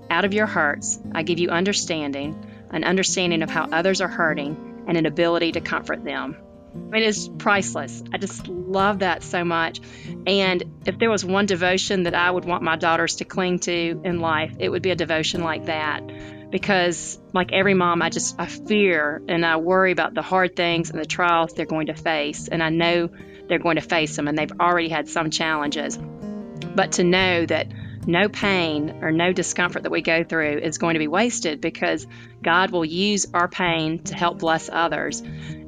Out 0.08 0.24
of 0.24 0.32
your 0.32 0.46
hearts, 0.46 1.00
I 1.12 1.24
give 1.24 1.40
you 1.40 1.48
understanding, 1.48 2.46
an 2.70 2.84
understanding 2.84 3.42
of 3.42 3.50
how 3.50 3.64
others 3.64 4.00
are 4.00 4.08
hurting, 4.08 4.84
and 4.86 4.96
an 4.96 5.06
ability 5.06 5.50
to 5.52 5.60
comfort 5.60 6.04
them. 6.04 6.36
I 6.86 6.88
mean, 6.88 7.02
it's 7.02 7.28
priceless. 7.38 8.02
I 8.12 8.18
just 8.18 8.46
love 8.48 9.00
that 9.00 9.22
so 9.22 9.44
much. 9.44 9.80
And 10.26 10.62
if 10.86 10.98
there 10.98 11.10
was 11.10 11.24
one 11.24 11.46
devotion 11.46 12.04
that 12.04 12.14
I 12.14 12.30
would 12.30 12.44
want 12.44 12.62
my 12.62 12.76
daughters 12.76 13.16
to 13.16 13.24
cling 13.24 13.58
to 13.60 14.00
in 14.04 14.20
life, 14.20 14.54
it 14.58 14.68
would 14.68 14.82
be 14.82 14.90
a 14.90 14.96
devotion 14.96 15.42
like 15.42 15.66
that. 15.66 16.02
Because, 16.50 17.18
like 17.32 17.52
every 17.52 17.74
mom, 17.74 18.02
I 18.02 18.10
just 18.10 18.36
I 18.38 18.46
fear 18.46 19.20
and 19.28 19.44
I 19.44 19.56
worry 19.56 19.90
about 19.90 20.14
the 20.14 20.22
hard 20.22 20.54
things 20.54 20.90
and 20.90 20.98
the 20.98 21.04
trials 21.04 21.52
they're 21.54 21.66
going 21.66 21.88
to 21.88 21.94
face, 21.94 22.46
and 22.46 22.62
I 22.62 22.68
know 22.68 23.10
they're 23.48 23.58
going 23.58 23.76
to 23.76 23.82
face 23.82 24.14
them, 24.14 24.28
and 24.28 24.38
they've 24.38 24.60
already 24.60 24.88
had 24.88 25.08
some 25.08 25.30
challenges. 25.30 25.98
But 25.98 26.92
to 26.92 27.04
know 27.04 27.46
that 27.46 27.66
no 28.06 28.28
pain 28.28 29.00
or 29.02 29.10
no 29.10 29.32
discomfort 29.32 29.82
that 29.82 29.90
we 29.90 30.02
go 30.02 30.22
through 30.22 30.58
is 30.58 30.78
going 30.78 30.94
to 30.94 31.00
be 31.00 31.08
wasted 31.08 31.60
because 31.60 32.06
God 32.42 32.70
will 32.70 32.84
use 32.84 33.26
our 33.34 33.48
pain 33.48 34.04
to 34.04 34.14
help 34.14 34.38
bless 34.38 34.70
others 34.72 35.22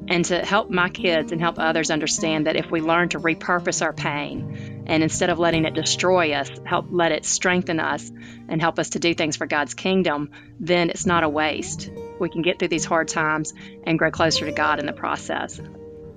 and 0.08 0.24
to 0.24 0.38
help 0.38 0.70
my 0.70 0.88
kids 0.88 1.32
and 1.32 1.40
help 1.40 1.58
others 1.58 1.90
understand 1.90 2.46
that 2.46 2.56
if 2.56 2.70
we 2.70 2.80
learn 2.80 3.10
to 3.10 3.20
repurpose 3.20 3.82
our 3.82 3.92
pain 3.92 4.84
and 4.86 5.02
instead 5.02 5.28
of 5.28 5.38
letting 5.38 5.66
it 5.66 5.74
destroy 5.74 6.32
us, 6.32 6.50
help 6.64 6.86
let 6.90 7.12
it 7.12 7.26
strengthen 7.26 7.78
us 7.78 8.10
and 8.48 8.60
help 8.60 8.78
us 8.78 8.90
to 8.90 8.98
do 8.98 9.14
things 9.14 9.36
for 9.36 9.46
God's 9.46 9.74
kingdom, 9.74 10.30
then 10.58 10.88
it's 10.88 11.04
not 11.04 11.24
a 11.24 11.28
waste. 11.28 11.90
We 12.18 12.30
can 12.30 12.40
get 12.40 12.58
through 12.58 12.68
these 12.68 12.86
hard 12.86 13.08
times 13.08 13.52
and 13.84 13.98
grow 13.98 14.10
closer 14.10 14.46
to 14.46 14.52
God 14.52 14.80
in 14.80 14.86
the 14.86 14.94
process. 14.94 15.60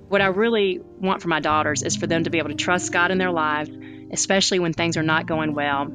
What 0.08 0.22
I 0.22 0.26
really 0.26 0.80
want 0.98 1.20
for 1.20 1.28
my 1.28 1.40
daughters 1.40 1.82
is 1.82 1.96
for 1.96 2.06
them 2.06 2.24
to 2.24 2.30
be 2.30 2.38
able 2.38 2.50
to 2.50 2.54
trust 2.54 2.92
God 2.92 3.10
in 3.10 3.18
their 3.18 3.30
lives, 3.30 3.70
especially 4.10 4.58
when 4.58 4.72
things 4.72 4.96
are 4.96 5.02
not 5.02 5.26
going 5.26 5.54
well, 5.54 5.86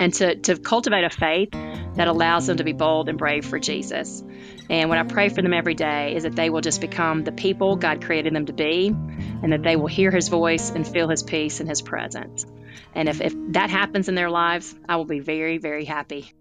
and 0.00 0.12
to, 0.14 0.36
to 0.36 0.56
cultivate 0.56 1.04
a 1.04 1.10
faith 1.10 1.50
that 1.94 2.08
allows 2.08 2.46
them 2.46 2.58
to 2.58 2.64
be 2.64 2.72
bold 2.72 3.08
and 3.08 3.18
brave 3.18 3.44
for 3.44 3.58
Jesus. 3.58 4.22
And 4.70 4.88
what 4.88 4.98
I 4.98 5.02
pray 5.02 5.28
for 5.28 5.42
them 5.42 5.54
every 5.54 5.74
day 5.74 6.14
is 6.14 6.22
that 6.22 6.36
they 6.36 6.50
will 6.50 6.60
just 6.60 6.80
become 6.80 7.24
the 7.24 7.32
people 7.32 7.76
God 7.76 8.04
created 8.04 8.34
them 8.34 8.46
to 8.46 8.52
be, 8.52 8.88
and 8.88 9.52
that 9.52 9.62
they 9.62 9.76
will 9.76 9.86
hear 9.86 10.10
His 10.10 10.28
voice 10.28 10.70
and 10.70 10.86
feel 10.86 11.08
His 11.08 11.22
peace 11.22 11.60
and 11.60 11.68
His 11.68 11.82
presence. 11.82 12.46
And 12.94 13.08
if, 13.08 13.20
if 13.20 13.34
that 13.50 13.70
happens 13.70 14.08
in 14.08 14.14
their 14.14 14.30
lives, 14.30 14.74
I 14.88 14.96
will 14.96 15.04
be 15.04 15.20
very, 15.20 15.58
very 15.58 15.84
happy. 15.84 16.32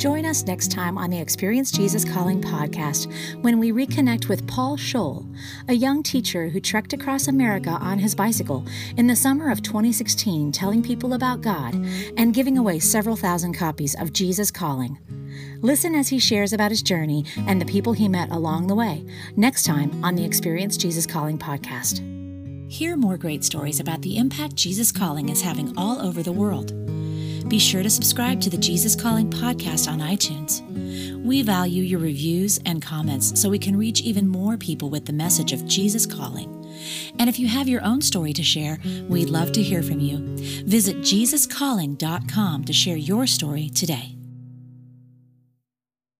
Join 0.00 0.24
us 0.24 0.46
next 0.46 0.70
time 0.70 0.96
on 0.96 1.10
the 1.10 1.20
Experience 1.20 1.70
Jesus 1.70 2.06
Calling 2.06 2.40
podcast 2.40 3.12
when 3.42 3.58
we 3.58 3.70
reconnect 3.70 4.30
with 4.30 4.46
Paul 4.48 4.78
Scholl, 4.78 5.30
a 5.68 5.74
young 5.74 6.02
teacher 6.02 6.48
who 6.48 6.58
trekked 6.58 6.94
across 6.94 7.28
America 7.28 7.68
on 7.68 7.98
his 7.98 8.14
bicycle 8.14 8.64
in 8.96 9.06
the 9.06 9.14
summer 9.14 9.50
of 9.50 9.62
2016, 9.62 10.52
telling 10.52 10.82
people 10.82 11.12
about 11.12 11.42
God 11.42 11.74
and 12.16 12.32
giving 12.32 12.56
away 12.56 12.78
several 12.78 13.14
thousand 13.14 13.52
copies 13.52 13.94
of 14.00 14.14
Jesus 14.14 14.50
Calling. 14.50 14.96
Listen 15.60 15.94
as 15.94 16.08
he 16.08 16.18
shares 16.18 16.54
about 16.54 16.70
his 16.70 16.80
journey 16.80 17.26
and 17.46 17.60
the 17.60 17.66
people 17.66 17.92
he 17.92 18.08
met 18.08 18.30
along 18.30 18.68
the 18.68 18.74
way 18.74 19.04
next 19.36 19.66
time 19.66 20.02
on 20.02 20.14
the 20.14 20.24
Experience 20.24 20.78
Jesus 20.78 21.04
Calling 21.04 21.36
podcast. 21.36 22.00
Hear 22.72 22.96
more 22.96 23.18
great 23.18 23.44
stories 23.44 23.80
about 23.80 24.00
the 24.00 24.16
impact 24.16 24.54
Jesus 24.54 24.92
Calling 24.92 25.28
is 25.28 25.42
having 25.42 25.76
all 25.76 26.00
over 26.00 26.22
the 26.22 26.32
world. 26.32 26.72
Be 27.50 27.58
sure 27.58 27.82
to 27.82 27.90
subscribe 27.90 28.40
to 28.42 28.48
the 28.48 28.56
Jesus 28.56 28.94
Calling 28.94 29.28
podcast 29.28 29.90
on 29.90 29.98
iTunes. 29.98 30.62
We 31.24 31.42
value 31.42 31.82
your 31.82 31.98
reviews 31.98 32.60
and 32.64 32.80
comments 32.80 33.40
so 33.40 33.48
we 33.48 33.58
can 33.58 33.76
reach 33.76 34.02
even 34.02 34.28
more 34.28 34.56
people 34.56 34.88
with 34.88 35.04
the 35.04 35.12
message 35.12 35.52
of 35.52 35.66
Jesus 35.66 36.06
Calling. 36.06 36.48
And 37.18 37.28
if 37.28 37.40
you 37.40 37.48
have 37.48 37.66
your 37.66 37.84
own 37.84 38.02
story 38.02 38.32
to 38.34 38.44
share, 38.44 38.78
we'd 39.08 39.30
love 39.30 39.50
to 39.52 39.62
hear 39.62 39.82
from 39.82 39.98
you. 39.98 40.18
Visit 40.64 40.98
JesusCalling.com 40.98 42.64
to 42.66 42.72
share 42.72 42.96
your 42.96 43.26
story 43.26 43.68
today. 43.68 44.19